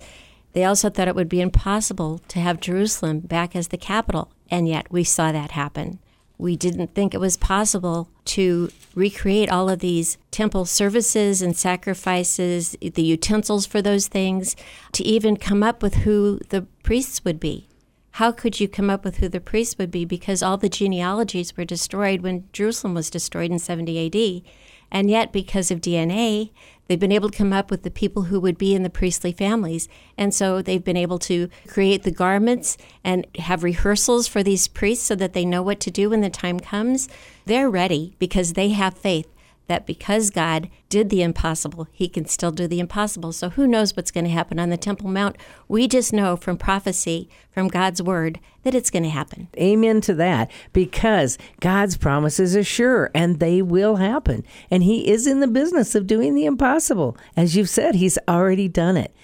They 0.52 0.64
also 0.64 0.88
thought 0.88 1.08
it 1.08 1.16
would 1.16 1.28
be 1.28 1.40
impossible 1.40 2.20
to 2.28 2.38
have 2.38 2.60
Jerusalem 2.60 3.18
back 3.18 3.56
as 3.56 3.68
the 3.68 3.76
capital, 3.76 4.30
and 4.48 4.68
yet 4.68 4.86
we 4.90 5.02
saw 5.02 5.32
that 5.32 5.50
happen. 5.50 5.98
We 6.38 6.56
didn't 6.56 6.94
think 6.94 7.12
it 7.14 7.20
was 7.20 7.36
possible 7.36 8.08
to 8.26 8.70
recreate 8.94 9.50
all 9.50 9.68
of 9.68 9.80
these 9.80 10.16
temple 10.30 10.64
services 10.66 11.42
and 11.42 11.56
sacrifices, 11.56 12.76
the 12.80 13.02
utensils 13.02 13.66
for 13.66 13.82
those 13.82 14.06
things, 14.06 14.54
to 14.92 15.02
even 15.02 15.36
come 15.36 15.64
up 15.64 15.82
with 15.82 15.94
who 15.96 16.38
the 16.50 16.62
priests 16.84 17.24
would 17.24 17.40
be. 17.40 17.66
How 18.12 18.30
could 18.30 18.60
you 18.60 18.68
come 18.68 18.90
up 18.90 19.04
with 19.04 19.16
who 19.16 19.28
the 19.28 19.40
priests 19.40 19.76
would 19.78 19.90
be? 19.90 20.04
Because 20.04 20.42
all 20.42 20.56
the 20.56 20.68
genealogies 20.68 21.56
were 21.56 21.64
destroyed 21.64 22.20
when 22.20 22.48
Jerusalem 22.52 22.94
was 22.94 23.10
destroyed 23.10 23.50
in 23.50 23.58
70 23.58 24.06
AD. 24.06 24.52
And 24.90 25.10
yet, 25.10 25.32
because 25.32 25.70
of 25.70 25.80
DNA, 25.80 26.50
they've 26.86 27.00
been 27.00 27.12
able 27.12 27.30
to 27.30 27.36
come 27.36 27.52
up 27.52 27.70
with 27.70 27.82
the 27.82 27.90
people 27.90 28.22
who 28.22 28.40
would 28.40 28.58
be 28.58 28.74
in 28.74 28.82
the 28.82 28.90
priestly 28.90 29.32
families. 29.32 29.88
And 30.16 30.32
so 30.32 30.62
they've 30.62 30.84
been 30.84 30.96
able 30.96 31.18
to 31.20 31.48
create 31.66 32.02
the 32.02 32.10
garments 32.10 32.76
and 33.02 33.26
have 33.38 33.64
rehearsals 33.64 34.28
for 34.28 34.42
these 34.42 34.68
priests 34.68 35.06
so 35.06 35.14
that 35.16 35.32
they 35.32 35.44
know 35.44 35.62
what 35.62 35.80
to 35.80 35.90
do 35.90 36.10
when 36.10 36.20
the 36.20 36.30
time 36.30 36.60
comes. 36.60 37.08
They're 37.46 37.70
ready 37.70 38.14
because 38.18 38.52
they 38.52 38.70
have 38.70 38.94
faith 38.96 39.28
that 39.66 39.86
because 39.86 40.30
God 40.30 40.68
did 40.88 41.10
the 41.10 41.22
impossible, 41.22 41.88
he 41.90 42.08
can 42.08 42.26
still 42.26 42.50
do 42.50 42.66
the 42.66 42.80
impossible. 42.80 43.32
So 43.32 43.50
who 43.50 43.66
knows 43.66 43.96
what's 43.96 44.10
going 44.10 44.24
to 44.24 44.30
happen 44.30 44.58
on 44.58 44.68
the 44.68 44.76
Temple 44.76 45.08
Mount? 45.08 45.36
We 45.68 45.88
just 45.88 46.12
know 46.12 46.36
from 46.36 46.56
prophecy, 46.56 47.28
from 47.50 47.68
God's 47.68 48.02
word, 48.02 48.40
that 48.62 48.74
it's 48.74 48.90
going 48.90 49.02
to 49.02 49.08
happen. 49.08 49.48
Amen 49.56 50.00
to 50.02 50.14
that, 50.14 50.50
because 50.72 51.38
God's 51.60 51.96
promises 51.96 52.56
are 52.56 52.64
sure 52.64 53.10
and 53.14 53.40
they 53.40 53.62
will 53.62 53.96
happen. 53.96 54.44
And 54.70 54.82
he 54.82 55.08
is 55.08 55.26
in 55.26 55.40
the 55.40 55.46
business 55.46 55.94
of 55.94 56.06
doing 56.06 56.34
the 56.34 56.46
impossible. 56.46 57.16
As 57.36 57.56
you've 57.56 57.70
said, 57.70 57.94
he's 57.94 58.18
already 58.28 58.68
done 58.68 58.96
it. 58.96 59.14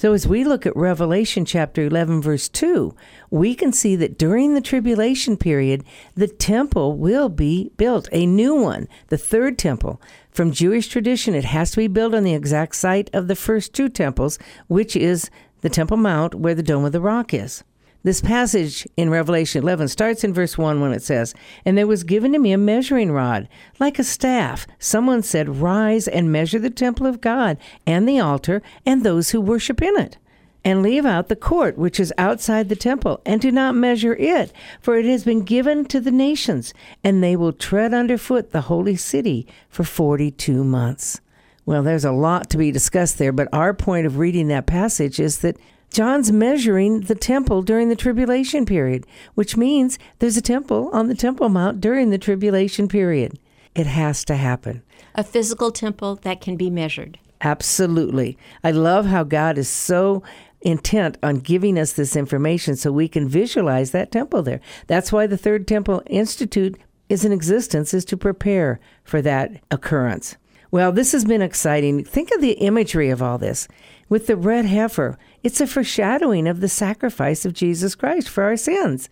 So, 0.00 0.14
as 0.14 0.26
we 0.26 0.44
look 0.44 0.64
at 0.64 0.74
Revelation 0.74 1.44
chapter 1.44 1.82
11, 1.82 2.22
verse 2.22 2.48
2, 2.48 2.94
we 3.28 3.54
can 3.54 3.70
see 3.70 3.96
that 3.96 4.16
during 4.16 4.54
the 4.54 4.62
tribulation 4.62 5.36
period, 5.36 5.84
the 6.14 6.26
temple 6.26 6.96
will 6.96 7.28
be 7.28 7.70
built, 7.76 8.08
a 8.10 8.24
new 8.24 8.54
one, 8.54 8.88
the 9.08 9.18
third 9.18 9.58
temple. 9.58 10.00
From 10.30 10.52
Jewish 10.52 10.88
tradition, 10.88 11.34
it 11.34 11.44
has 11.44 11.72
to 11.72 11.76
be 11.76 11.86
built 11.86 12.14
on 12.14 12.24
the 12.24 12.32
exact 12.32 12.76
site 12.76 13.10
of 13.12 13.28
the 13.28 13.36
first 13.36 13.74
two 13.74 13.90
temples, 13.90 14.38
which 14.68 14.96
is 14.96 15.28
the 15.60 15.68
Temple 15.68 15.98
Mount 15.98 16.34
where 16.34 16.54
the 16.54 16.62
Dome 16.62 16.86
of 16.86 16.92
the 16.92 17.02
Rock 17.02 17.34
is. 17.34 17.62
This 18.02 18.22
passage 18.22 18.88
in 18.96 19.10
Revelation 19.10 19.62
11 19.62 19.88
starts 19.88 20.24
in 20.24 20.32
verse 20.32 20.56
1 20.56 20.80
when 20.80 20.92
it 20.92 21.02
says, 21.02 21.34
And 21.66 21.76
there 21.76 21.86
was 21.86 22.02
given 22.02 22.32
to 22.32 22.38
me 22.38 22.52
a 22.52 22.58
measuring 22.58 23.12
rod, 23.12 23.46
like 23.78 23.98
a 23.98 24.04
staff. 24.04 24.66
Someone 24.78 25.22
said, 25.22 25.60
Rise 25.60 26.08
and 26.08 26.32
measure 26.32 26.58
the 26.58 26.70
temple 26.70 27.06
of 27.06 27.20
God, 27.20 27.58
and 27.86 28.08
the 28.08 28.18
altar, 28.18 28.62
and 28.86 29.02
those 29.02 29.30
who 29.30 29.40
worship 29.40 29.82
in 29.82 29.98
it. 29.98 30.16
And 30.64 30.82
leave 30.82 31.04
out 31.04 31.28
the 31.28 31.36
court 31.36 31.76
which 31.76 32.00
is 32.00 32.12
outside 32.16 32.70
the 32.70 32.76
temple, 32.76 33.20
and 33.26 33.38
do 33.38 33.52
not 33.52 33.74
measure 33.74 34.16
it, 34.16 34.50
for 34.80 34.96
it 34.96 35.04
has 35.04 35.24
been 35.24 35.42
given 35.42 35.84
to 35.86 36.00
the 36.00 36.10
nations, 36.10 36.72
and 37.04 37.22
they 37.22 37.36
will 37.36 37.52
tread 37.52 37.92
underfoot 37.92 38.50
the 38.50 38.62
holy 38.62 38.96
city 38.96 39.46
for 39.68 39.84
42 39.84 40.64
months. 40.64 41.20
Well, 41.66 41.82
there's 41.82 42.04
a 42.06 42.12
lot 42.12 42.48
to 42.50 42.56
be 42.56 42.72
discussed 42.72 43.18
there, 43.18 43.32
but 43.32 43.48
our 43.52 43.74
point 43.74 44.06
of 44.06 44.18
reading 44.18 44.48
that 44.48 44.66
passage 44.66 45.20
is 45.20 45.38
that 45.38 45.58
John's 45.90 46.30
measuring 46.30 47.02
the 47.02 47.14
temple 47.14 47.62
during 47.62 47.88
the 47.88 47.96
tribulation 47.96 48.64
period, 48.64 49.06
which 49.34 49.56
means 49.56 49.98
there's 50.18 50.36
a 50.36 50.42
temple 50.42 50.88
on 50.92 51.08
the 51.08 51.14
Temple 51.14 51.48
Mount 51.48 51.80
during 51.80 52.10
the 52.10 52.18
tribulation 52.18 52.88
period. 52.88 53.38
It 53.74 53.86
has 53.86 54.24
to 54.26 54.36
happen. 54.36 54.82
A 55.14 55.24
physical 55.24 55.72
temple 55.72 56.16
that 56.22 56.40
can 56.40 56.56
be 56.56 56.70
measured. 56.70 57.18
Absolutely. 57.40 58.38
I 58.62 58.70
love 58.70 59.06
how 59.06 59.24
God 59.24 59.58
is 59.58 59.68
so 59.68 60.22
intent 60.60 61.16
on 61.22 61.36
giving 61.36 61.78
us 61.78 61.92
this 61.92 62.14
information 62.16 62.76
so 62.76 62.92
we 62.92 63.08
can 63.08 63.28
visualize 63.28 63.92
that 63.92 64.12
temple 64.12 64.42
there. 64.42 64.60
That's 64.86 65.10
why 65.10 65.26
the 65.26 65.38
Third 65.38 65.66
Temple 65.66 66.02
Institute 66.06 66.78
is 67.08 67.24
in 67.24 67.32
existence 67.32 67.92
is 67.94 68.04
to 68.06 68.16
prepare 68.16 68.78
for 69.02 69.22
that 69.22 69.62
occurrence. 69.70 70.36
Well, 70.70 70.92
this 70.92 71.12
has 71.12 71.24
been 71.24 71.42
exciting. 71.42 72.04
Think 72.04 72.30
of 72.30 72.40
the 72.40 72.52
imagery 72.52 73.10
of 73.10 73.22
all 73.22 73.38
this. 73.38 73.66
With 74.08 74.28
the 74.28 74.36
red 74.36 74.66
heifer, 74.66 75.18
it's 75.42 75.60
a 75.60 75.66
foreshadowing 75.66 76.46
of 76.46 76.60
the 76.60 76.68
sacrifice 76.68 77.44
of 77.44 77.52
Jesus 77.52 77.94
Christ 77.94 78.28
for 78.28 78.44
our 78.44 78.56
sins. 78.56 79.08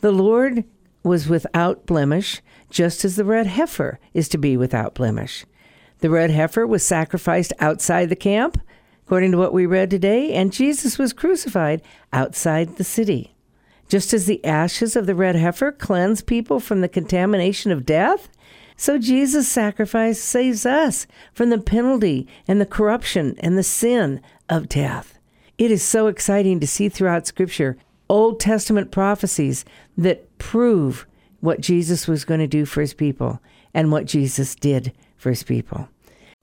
The 0.00 0.12
Lord 0.12 0.64
was 1.02 1.28
without 1.28 1.86
blemish, 1.86 2.40
just 2.70 3.04
as 3.04 3.16
the 3.16 3.24
red 3.24 3.46
heifer 3.46 3.98
is 4.12 4.28
to 4.30 4.38
be 4.38 4.56
without 4.56 4.94
blemish. 4.94 5.44
The 5.98 6.10
red 6.10 6.30
heifer 6.30 6.66
was 6.66 6.84
sacrificed 6.84 7.52
outside 7.60 8.08
the 8.08 8.16
camp, 8.16 8.60
according 9.06 9.32
to 9.32 9.38
what 9.38 9.52
we 9.52 9.66
read 9.66 9.90
today, 9.90 10.32
and 10.32 10.52
Jesus 10.52 10.98
was 10.98 11.12
crucified 11.12 11.82
outside 12.12 12.76
the 12.76 12.84
city. 12.84 13.34
Just 13.88 14.14
as 14.14 14.26
the 14.26 14.44
ashes 14.44 14.96
of 14.96 15.06
the 15.06 15.14
red 15.14 15.36
heifer 15.36 15.70
cleanse 15.70 16.22
people 16.22 16.58
from 16.58 16.80
the 16.80 16.88
contamination 16.88 17.70
of 17.70 17.86
death, 17.86 18.28
so 18.76 18.98
Jesus' 18.98 19.46
sacrifice 19.46 20.20
saves 20.20 20.66
us 20.66 21.06
from 21.32 21.50
the 21.50 21.58
penalty 21.58 22.26
and 22.48 22.60
the 22.60 22.66
corruption 22.66 23.36
and 23.40 23.56
the 23.56 23.62
sin 23.62 24.20
of 24.48 24.68
death. 24.68 25.13
It 25.56 25.70
is 25.70 25.82
so 25.82 26.08
exciting 26.08 26.58
to 26.60 26.66
see 26.66 26.88
throughout 26.88 27.26
Scripture 27.26 27.76
Old 28.08 28.40
Testament 28.40 28.90
prophecies 28.90 29.64
that 29.96 30.36
prove 30.38 31.06
what 31.40 31.60
Jesus 31.60 32.08
was 32.08 32.24
going 32.24 32.40
to 32.40 32.46
do 32.46 32.64
for 32.64 32.80
his 32.80 32.94
people 32.94 33.40
and 33.72 33.92
what 33.92 34.06
Jesus 34.06 34.54
did 34.54 34.92
for 35.16 35.30
his 35.30 35.42
people. 35.42 35.88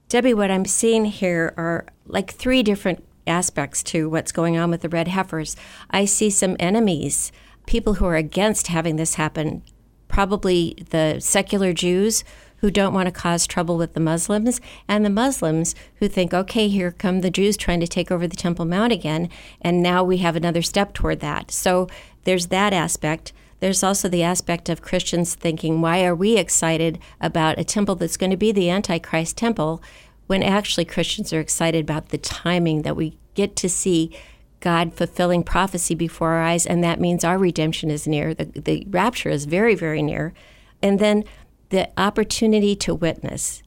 Debbie, 0.08 0.34
what 0.34 0.50
I'm 0.50 0.64
seeing 0.64 1.04
here 1.04 1.52
are 1.56 1.86
like 2.06 2.32
three 2.32 2.62
different 2.62 3.04
aspects 3.26 3.82
to 3.82 4.08
what's 4.08 4.32
going 4.32 4.56
on 4.56 4.70
with 4.70 4.80
the 4.80 4.88
red 4.88 5.08
heifers. 5.08 5.56
I 5.90 6.06
see 6.06 6.30
some 6.30 6.56
enemies, 6.58 7.32
people 7.66 7.94
who 7.94 8.06
are 8.06 8.16
against 8.16 8.68
having 8.68 8.96
this 8.96 9.14
happen, 9.14 9.62
probably 10.08 10.76
the 10.90 11.20
secular 11.20 11.72
Jews 11.72 12.24
who 12.62 12.70
don't 12.70 12.94
want 12.94 13.06
to 13.06 13.12
cause 13.12 13.46
trouble 13.46 13.76
with 13.76 13.92
the 13.92 14.00
Muslims, 14.00 14.60
and 14.88 15.04
the 15.04 15.10
Muslims 15.10 15.74
who 15.96 16.08
think, 16.08 16.32
okay, 16.32 16.68
here 16.68 16.92
come 16.92 17.20
the 17.20 17.30
Jews 17.30 17.56
trying 17.56 17.80
to 17.80 17.88
take 17.88 18.10
over 18.10 18.26
the 18.26 18.36
Temple 18.36 18.64
Mount 18.64 18.92
again, 18.92 19.28
and 19.60 19.82
now 19.82 20.02
we 20.02 20.18
have 20.18 20.36
another 20.36 20.62
step 20.62 20.94
toward 20.94 21.18
that. 21.20 21.50
So 21.50 21.88
there's 22.22 22.46
that 22.46 22.72
aspect. 22.72 23.32
There's 23.58 23.82
also 23.82 24.08
the 24.08 24.22
aspect 24.22 24.68
of 24.68 24.80
Christians 24.80 25.34
thinking, 25.34 25.80
why 25.80 26.04
are 26.04 26.14
we 26.14 26.38
excited 26.38 27.00
about 27.20 27.58
a 27.58 27.64
temple 27.64 27.96
that's 27.96 28.16
going 28.16 28.30
to 28.30 28.36
be 28.36 28.52
the 28.52 28.70
Antichrist 28.70 29.36
temple 29.36 29.82
when 30.28 30.42
actually 30.42 30.84
Christians 30.84 31.32
are 31.32 31.40
excited 31.40 31.84
about 31.84 32.08
the 32.10 32.18
timing 32.18 32.82
that 32.82 32.96
we 32.96 33.18
get 33.34 33.56
to 33.56 33.68
see 33.68 34.16
God 34.60 34.94
fulfilling 34.94 35.42
prophecy 35.42 35.96
before 35.96 36.30
our 36.30 36.42
eyes, 36.42 36.64
and 36.64 36.84
that 36.84 37.00
means 37.00 37.24
our 37.24 37.38
redemption 37.38 37.90
is 37.90 38.06
near. 38.06 38.34
The, 38.34 38.44
the 38.44 38.86
rapture 38.88 39.30
is 39.30 39.46
very, 39.46 39.74
very 39.74 40.00
near. 40.00 40.32
And 40.80 40.98
then 40.98 41.24
the 41.72 41.88
opportunity 41.96 42.76
to 42.76 42.94
witness. 42.94 43.62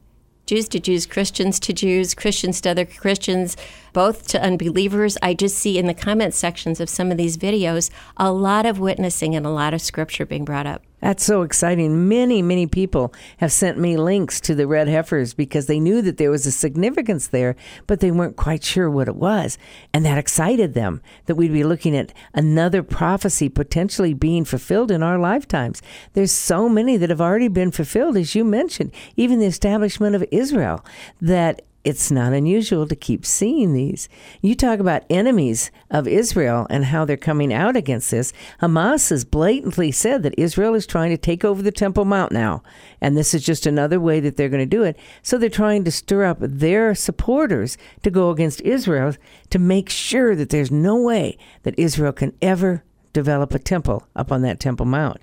Jews 0.46 0.68
to 0.68 0.78
Jews, 0.78 1.06
Christians 1.06 1.58
to 1.58 1.72
Jews, 1.72 2.14
Christians 2.14 2.60
to 2.60 2.70
other 2.70 2.84
Christians, 2.84 3.56
both 3.92 4.28
to 4.28 4.40
unbelievers. 4.40 5.18
I 5.22 5.34
just 5.34 5.58
see 5.58 5.76
in 5.76 5.86
the 5.86 5.92
comment 5.92 6.32
sections 6.32 6.80
of 6.80 6.88
some 6.88 7.10
of 7.10 7.16
these 7.16 7.36
videos 7.36 7.90
a 8.16 8.30
lot 8.30 8.64
of 8.64 8.78
witnessing 8.78 9.34
and 9.34 9.44
a 9.44 9.50
lot 9.50 9.74
of 9.74 9.82
scripture 9.82 10.24
being 10.24 10.44
brought 10.44 10.66
up. 10.66 10.82
That's 11.00 11.24
so 11.24 11.42
exciting. 11.42 12.08
Many, 12.08 12.40
many 12.40 12.66
people 12.66 13.12
have 13.36 13.52
sent 13.52 13.78
me 13.78 13.96
links 13.96 14.40
to 14.40 14.54
the 14.54 14.66
red 14.66 14.88
heifers 14.88 15.34
because 15.34 15.66
they 15.66 15.78
knew 15.78 16.00
that 16.02 16.16
there 16.16 16.30
was 16.30 16.46
a 16.46 16.50
significance 16.50 17.26
there, 17.26 17.54
but 17.86 18.00
they 18.00 18.10
weren't 18.10 18.36
quite 18.36 18.64
sure 18.64 18.90
what 18.90 19.08
it 19.08 19.16
was. 19.16 19.58
And 19.92 20.04
that 20.06 20.16
excited 20.16 20.72
them 20.72 21.02
that 21.26 21.34
we'd 21.34 21.52
be 21.52 21.64
looking 21.64 21.94
at 21.94 22.14
another 22.32 22.82
prophecy 22.82 23.48
potentially 23.48 24.14
being 24.14 24.46
fulfilled 24.46 24.90
in 24.90 25.02
our 25.02 25.18
lifetimes. 25.18 25.82
There's 26.14 26.32
so 26.32 26.68
many 26.68 26.96
that 26.96 27.10
have 27.10 27.20
already 27.20 27.48
been 27.48 27.70
fulfilled, 27.72 28.16
as 28.16 28.34
you 28.34 28.44
mentioned, 28.44 28.90
even 29.16 29.38
the 29.38 29.46
establishment 29.46 30.16
of 30.16 30.24
Israel, 30.30 30.84
that 31.20 31.60
it's 31.86 32.10
not 32.10 32.32
unusual 32.32 32.84
to 32.88 32.96
keep 32.96 33.24
seeing 33.24 33.72
these. 33.72 34.08
You 34.42 34.56
talk 34.56 34.80
about 34.80 35.04
enemies 35.08 35.70
of 35.88 36.08
Israel 36.08 36.66
and 36.68 36.86
how 36.86 37.04
they're 37.04 37.16
coming 37.16 37.54
out 37.54 37.76
against 37.76 38.10
this. 38.10 38.32
Hamas 38.60 39.10
has 39.10 39.24
blatantly 39.24 39.92
said 39.92 40.24
that 40.24 40.34
Israel 40.36 40.74
is 40.74 40.84
trying 40.84 41.10
to 41.10 41.16
take 41.16 41.44
over 41.44 41.62
the 41.62 41.70
Temple 41.70 42.04
Mount 42.04 42.32
now, 42.32 42.64
and 43.00 43.16
this 43.16 43.32
is 43.32 43.44
just 43.44 43.66
another 43.66 44.00
way 44.00 44.18
that 44.18 44.36
they're 44.36 44.48
going 44.48 44.68
to 44.68 44.76
do 44.76 44.82
it. 44.82 44.98
So 45.22 45.38
they're 45.38 45.48
trying 45.48 45.84
to 45.84 45.92
stir 45.92 46.24
up 46.24 46.38
their 46.40 46.92
supporters 46.96 47.78
to 48.02 48.10
go 48.10 48.30
against 48.30 48.60
Israel 48.62 49.14
to 49.50 49.58
make 49.60 49.88
sure 49.88 50.34
that 50.34 50.50
there's 50.50 50.72
no 50.72 50.96
way 50.96 51.38
that 51.62 51.78
Israel 51.78 52.12
can 52.12 52.34
ever 52.42 52.82
develop 53.12 53.54
a 53.54 53.60
temple 53.60 54.08
up 54.16 54.32
on 54.32 54.42
that 54.42 54.58
Temple 54.58 54.86
Mount. 54.86 55.20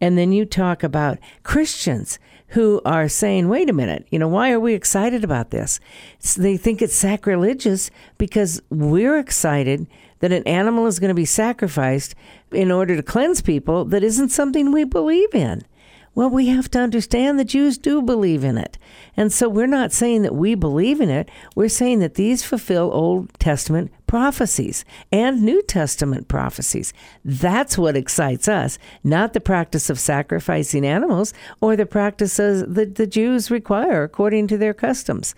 And 0.00 0.18
then 0.18 0.32
you 0.32 0.44
talk 0.44 0.82
about 0.82 1.18
Christians 1.44 2.18
who 2.50 2.80
are 2.84 3.08
saying, 3.08 3.48
wait 3.48 3.70
a 3.70 3.72
minute, 3.72 4.06
you 4.10 4.18
know, 4.18 4.28
why 4.28 4.50
are 4.50 4.60
we 4.60 4.74
excited 4.74 5.22
about 5.22 5.50
this? 5.50 5.78
So 6.18 6.42
they 6.42 6.56
think 6.56 6.82
it's 6.82 6.94
sacrilegious 6.94 7.90
because 8.18 8.60
we're 8.70 9.18
excited 9.18 9.86
that 10.18 10.32
an 10.32 10.42
animal 10.44 10.86
is 10.86 10.98
going 10.98 11.10
to 11.10 11.14
be 11.14 11.24
sacrificed 11.24 12.14
in 12.52 12.70
order 12.70 12.96
to 12.96 13.02
cleanse 13.02 13.40
people 13.40 13.84
that 13.86 14.02
isn't 14.02 14.30
something 14.30 14.72
we 14.72 14.84
believe 14.84 15.34
in. 15.34 15.62
Well, 16.12 16.28
we 16.28 16.48
have 16.48 16.68
to 16.72 16.80
understand 16.80 17.38
the 17.38 17.44
Jews 17.44 17.78
do 17.78 18.02
believe 18.02 18.42
in 18.42 18.58
it. 18.58 18.78
And 19.16 19.32
so 19.32 19.48
we're 19.48 19.66
not 19.66 19.92
saying 19.92 20.22
that 20.22 20.34
we 20.34 20.56
believe 20.56 21.00
in 21.00 21.08
it. 21.08 21.30
We're 21.54 21.68
saying 21.68 22.00
that 22.00 22.14
these 22.14 22.42
fulfill 22.42 22.90
Old 22.92 23.32
Testament 23.38 23.92
prophecies 24.08 24.84
and 25.12 25.42
New 25.42 25.62
Testament 25.62 26.26
prophecies. 26.26 26.92
That's 27.24 27.78
what 27.78 27.96
excites 27.96 28.48
us, 28.48 28.76
not 29.04 29.34
the 29.34 29.40
practice 29.40 29.88
of 29.88 30.00
sacrificing 30.00 30.84
animals 30.84 31.32
or 31.60 31.76
the 31.76 31.86
practices 31.86 32.64
that 32.66 32.96
the 32.96 33.06
Jews 33.06 33.50
require 33.50 34.02
according 34.02 34.48
to 34.48 34.58
their 34.58 34.74
customs 34.74 35.34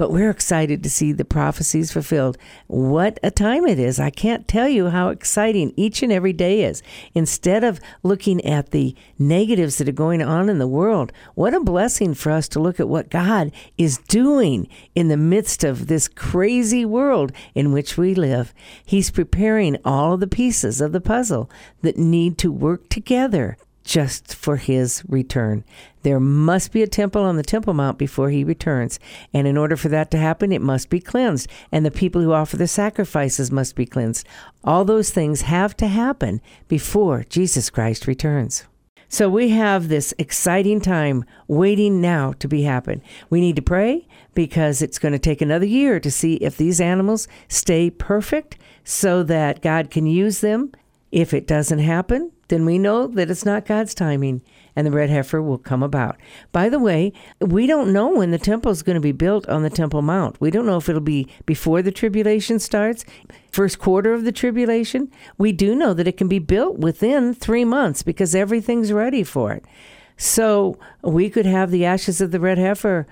but 0.00 0.10
we're 0.10 0.30
excited 0.30 0.82
to 0.82 0.88
see 0.88 1.12
the 1.12 1.26
prophecies 1.26 1.92
fulfilled. 1.92 2.38
What 2.68 3.20
a 3.22 3.30
time 3.30 3.66
it 3.66 3.78
is. 3.78 4.00
I 4.00 4.08
can't 4.08 4.48
tell 4.48 4.66
you 4.66 4.88
how 4.88 5.10
exciting 5.10 5.74
each 5.76 6.02
and 6.02 6.10
every 6.10 6.32
day 6.32 6.64
is. 6.64 6.82
Instead 7.12 7.64
of 7.64 7.80
looking 8.02 8.42
at 8.42 8.70
the 8.70 8.96
negatives 9.18 9.76
that 9.76 9.90
are 9.90 9.92
going 9.92 10.22
on 10.22 10.48
in 10.48 10.58
the 10.58 10.66
world, 10.66 11.12
what 11.34 11.52
a 11.52 11.60
blessing 11.60 12.14
for 12.14 12.32
us 12.32 12.48
to 12.48 12.58
look 12.58 12.80
at 12.80 12.88
what 12.88 13.10
God 13.10 13.52
is 13.76 13.98
doing 13.98 14.68
in 14.94 15.08
the 15.08 15.18
midst 15.18 15.64
of 15.64 15.88
this 15.88 16.08
crazy 16.08 16.86
world 16.86 17.30
in 17.54 17.70
which 17.70 17.98
we 17.98 18.14
live. 18.14 18.54
He's 18.86 19.10
preparing 19.10 19.76
all 19.84 20.14
of 20.14 20.20
the 20.20 20.26
pieces 20.26 20.80
of 20.80 20.92
the 20.92 21.02
puzzle 21.02 21.50
that 21.82 21.98
need 21.98 22.38
to 22.38 22.50
work 22.50 22.88
together 22.88 23.58
just 23.90 24.36
for 24.36 24.54
his 24.54 25.02
return. 25.08 25.64
There 26.02 26.20
must 26.20 26.70
be 26.70 26.80
a 26.80 26.86
temple 26.86 27.24
on 27.24 27.36
the 27.36 27.42
Temple 27.42 27.74
Mount 27.74 27.98
before 27.98 28.30
he 28.30 28.44
returns. 28.44 29.00
And 29.34 29.48
in 29.48 29.56
order 29.56 29.76
for 29.76 29.88
that 29.88 30.12
to 30.12 30.16
happen, 30.16 30.52
it 30.52 30.62
must 30.62 30.90
be 30.90 31.00
cleansed. 31.00 31.48
And 31.72 31.84
the 31.84 31.90
people 31.90 32.22
who 32.22 32.32
offer 32.32 32.56
the 32.56 32.68
sacrifices 32.68 33.50
must 33.50 33.74
be 33.74 33.86
cleansed. 33.86 34.28
All 34.62 34.84
those 34.84 35.10
things 35.10 35.42
have 35.42 35.76
to 35.78 35.88
happen 35.88 36.40
before 36.68 37.24
Jesus 37.28 37.68
Christ 37.68 38.06
returns. 38.06 38.64
So 39.08 39.28
we 39.28 39.48
have 39.48 39.88
this 39.88 40.14
exciting 40.18 40.80
time 40.80 41.24
waiting 41.48 42.00
now 42.00 42.32
to 42.34 42.46
be 42.46 42.62
happen. 42.62 43.02
We 43.28 43.40
need 43.40 43.56
to 43.56 43.62
pray 43.62 44.06
because 44.34 44.82
it's 44.82 45.00
going 45.00 45.14
to 45.14 45.18
take 45.18 45.40
another 45.40 45.66
year 45.66 45.98
to 45.98 46.12
see 46.12 46.34
if 46.34 46.56
these 46.56 46.80
animals 46.80 47.26
stay 47.48 47.90
perfect 47.90 48.56
so 48.84 49.24
that 49.24 49.62
God 49.62 49.90
can 49.90 50.06
use 50.06 50.42
them. 50.42 50.70
If 51.12 51.34
it 51.34 51.46
doesn't 51.46 51.80
happen, 51.80 52.30
then 52.48 52.64
we 52.64 52.78
know 52.78 53.06
that 53.06 53.30
it's 53.30 53.44
not 53.44 53.66
God's 53.66 53.94
timing 53.94 54.42
and 54.76 54.86
the 54.86 54.92
red 54.92 55.10
heifer 55.10 55.42
will 55.42 55.58
come 55.58 55.82
about. 55.82 56.16
By 56.52 56.68
the 56.68 56.78
way, 56.78 57.12
we 57.40 57.66
don't 57.66 57.92
know 57.92 58.08
when 58.08 58.30
the 58.30 58.38
temple 58.38 58.70
is 58.70 58.82
going 58.82 58.94
to 58.94 59.00
be 59.00 59.12
built 59.12 59.48
on 59.48 59.62
the 59.62 59.70
Temple 59.70 60.02
Mount. 60.02 60.40
We 60.40 60.50
don't 60.50 60.66
know 60.66 60.76
if 60.76 60.88
it'll 60.88 61.00
be 61.00 61.28
before 61.46 61.82
the 61.82 61.90
tribulation 61.90 62.58
starts, 62.58 63.04
first 63.50 63.78
quarter 63.78 64.12
of 64.12 64.24
the 64.24 64.32
tribulation. 64.32 65.10
We 65.36 65.52
do 65.52 65.74
know 65.74 65.94
that 65.94 66.06
it 66.06 66.16
can 66.16 66.28
be 66.28 66.38
built 66.38 66.78
within 66.78 67.34
three 67.34 67.64
months 67.64 68.02
because 68.02 68.34
everything's 68.34 68.92
ready 68.92 69.24
for 69.24 69.52
it. 69.52 69.64
So 70.16 70.78
we 71.02 71.30
could 71.30 71.46
have 71.46 71.70
the 71.70 71.84
ashes 71.84 72.20
of 72.20 72.30
the 72.30 72.40
red 72.40 72.58
heifer 72.58 73.06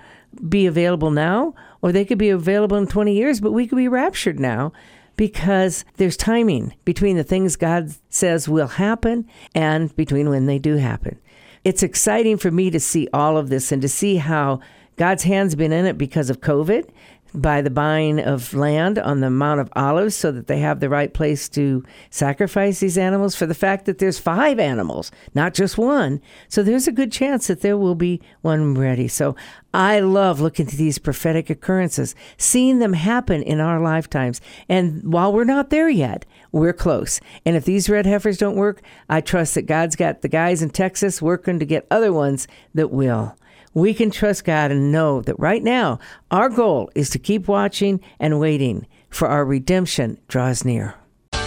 be 0.47 0.67
available 0.67 1.11
now, 1.11 1.55
or 1.81 1.91
they 1.91 2.05
could 2.05 2.19
be 2.19 2.29
available 2.29 2.77
in 2.77 2.87
20 2.87 3.13
years, 3.13 3.41
but 3.41 3.51
we 3.51 3.67
could 3.67 3.77
be 3.77 3.87
raptured 3.87 4.39
now 4.39 4.71
because 5.19 5.83
there's 5.97 6.15
timing 6.15 6.73
between 6.85 7.17
the 7.17 7.25
things 7.25 7.57
God 7.57 7.93
says 8.09 8.47
will 8.47 8.69
happen 8.69 9.27
and 9.53 9.93
between 9.97 10.29
when 10.29 10.45
they 10.45 10.59
do 10.59 10.77
happen. 10.77 11.19
It's 11.65 11.83
exciting 11.83 12.37
for 12.37 12.51
me 12.51 12.69
to 12.69 12.79
see 12.79 13.09
all 13.11 13.35
of 13.35 13.49
this 13.49 13.73
and 13.73 13.81
to 13.81 13.89
see 13.89 14.15
how 14.15 14.61
God's 14.95 15.23
hand's 15.23 15.55
been 15.55 15.73
in 15.73 15.85
it 15.85 15.97
because 15.97 16.29
of 16.29 16.39
COVID 16.39 16.87
by 17.33 17.61
the 17.61 17.69
buying 17.69 18.19
of 18.19 18.53
land 18.53 18.97
on 18.97 19.19
the 19.19 19.29
Mount 19.29 19.59
of 19.59 19.69
Olives 19.75 20.15
so 20.15 20.31
that 20.31 20.47
they 20.47 20.59
have 20.59 20.79
the 20.79 20.89
right 20.89 21.13
place 21.13 21.47
to 21.49 21.83
sacrifice 22.09 22.79
these 22.79 22.97
animals 22.97 23.35
for 23.35 23.45
the 23.45 23.53
fact 23.53 23.85
that 23.85 23.99
there's 23.99 24.19
five 24.19 24.59
animals, 24.59 25.11
not 25.35 25.53
just 25.53 25.77
one. 25.77 26.21
So 26.47 26.63
there's 26.63 26.87
a 26.87 26.91
good 26.91 27.11
chance 27.11 27.47
that 27.47 27.61
there 27.61 27.77
will 27.77 27.95
be 27.95 28.21
one 28.41 28.73
ready. 28.73 29.07
So 29.07 29.35
I 29.73 29.99
love 29.99 30.39
looking 30.39 30.67
at 30.67 30.73
these 30.73 30.97
prophetic 30.97 31.49
occurrences, 31.49 32.15
seeing 32.37 32.79
them 32.79 32.93
happen 32.93 33.43
in 33.43 33.59
our 33.59 33.79
lifetimes. 33.79 34.41
And 34.67 35.13
while 35.13 35.31
we're 35.31 35.43
not 35.43 35.69
there 35.69 35.89
yet, 35.89 36.25
we're 36.51 36.73
close. 36.73 37.19
And 37.45 37.55
if 37.55 37.65
these 37.65 37.89
red 37.89 38.07
heifers 38.07 38.37
don't 38.37 38.55
work, 38.55 38.81
I 39.07 39.21
trust 39.21 39.55
that 39.55 39.67
God's 39.67 39.95
got 39.95 40.21
the 40.21 40.27
guys 40.27 40.63
in 40.63 40.71
Texas 40.71 41.21
working 41.21 41.59
to 41.59 41.65
get 41.65 41.85
other 41.91 42.11
ones 42.11 42.47
that 42.73 42.89
will 42.89 43.35
we 43.79 43.93
can 43.93 44.11
trust 44.11 44.45
God 44.45 44.71
and 44.71 44.91
know 44.91 45.21
that 45.21 45.39
right 45.39 45.63
now 45.63 45.99
our 46.31 46.49
goal 46.49 46.91
is 46.95 47.09
to 47.11 47.19
keep 47.19 47.47
watching 47.47 48.01
and 48.19 48.39
waiting 48.39 48.87
for 49.09 49.27
our 49.27 49.45
redemption 49.45 50.19
draws 50.27 50.65
near. 50.65 50.95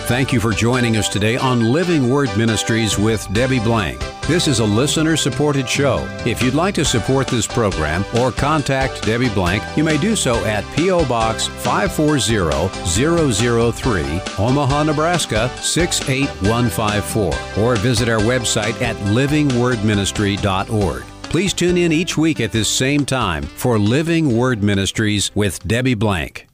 Thank 0.07 0.33
you 0.33 0.41
for 0.41 0.51
joining 0.51 0.97
us 0.97 1.09
today 1.09 1.37
on 1.37 1.73
Living 1.73 2.11
Word 2.11 2.37
Ministries 2.37 2.99
with 2.99 3.25
Debbie 3.33 3.61
Blank. 3.61 4.01
This 4.27 4.49
is 4.49 4.59
a 4.59 4.65
listener 4.65 5.17
supported 5.17 5.69
show. 5.69 6.05
If 6.27 6.43
you'd 6.43 6.55
like 6.55 6.75
to 6.75 6.85
support 6.85 7.29
this 7.29 7.47
program 7.47 8.05
or 8.19 8.33
contact 8.33 9.05
Debbie 9.05 9.29
Blank, 9.31 9.63
you 9.77 9.85
may 9.85 9.97
do 9.97 10.17
so 10.17 10.45
at 10.45 10.65
P.O. 10.75 11.07
Box 11.07 11.47
540003, 11.47 14.45
Omaha, 14.45 14.83
Nebraska 14.83 15.49
68154, 15.63 17.63
or 17.63 17.77
visit 17.77 18.09
our 18.09 18.21
website 18.21 18.83
at 18.83 18.97
livingwordministry.org. 18.97 21.12
Please 21.33 21.55
tune 21.55 21.79
in 21.79 21.93
each 21.93 22.19
week 22.19 22.41
at 22.41 22.53
this 22.53 22.69
same 22.69 23.07
time 23.07 23.43
for 23.43 23.79
Living 23.79 24.37
Word 24.37 24.63
Ministries 24.63 25.35
with 25.35 25.67
Debbie 25.67 25.95
Blank. 25.95 26.47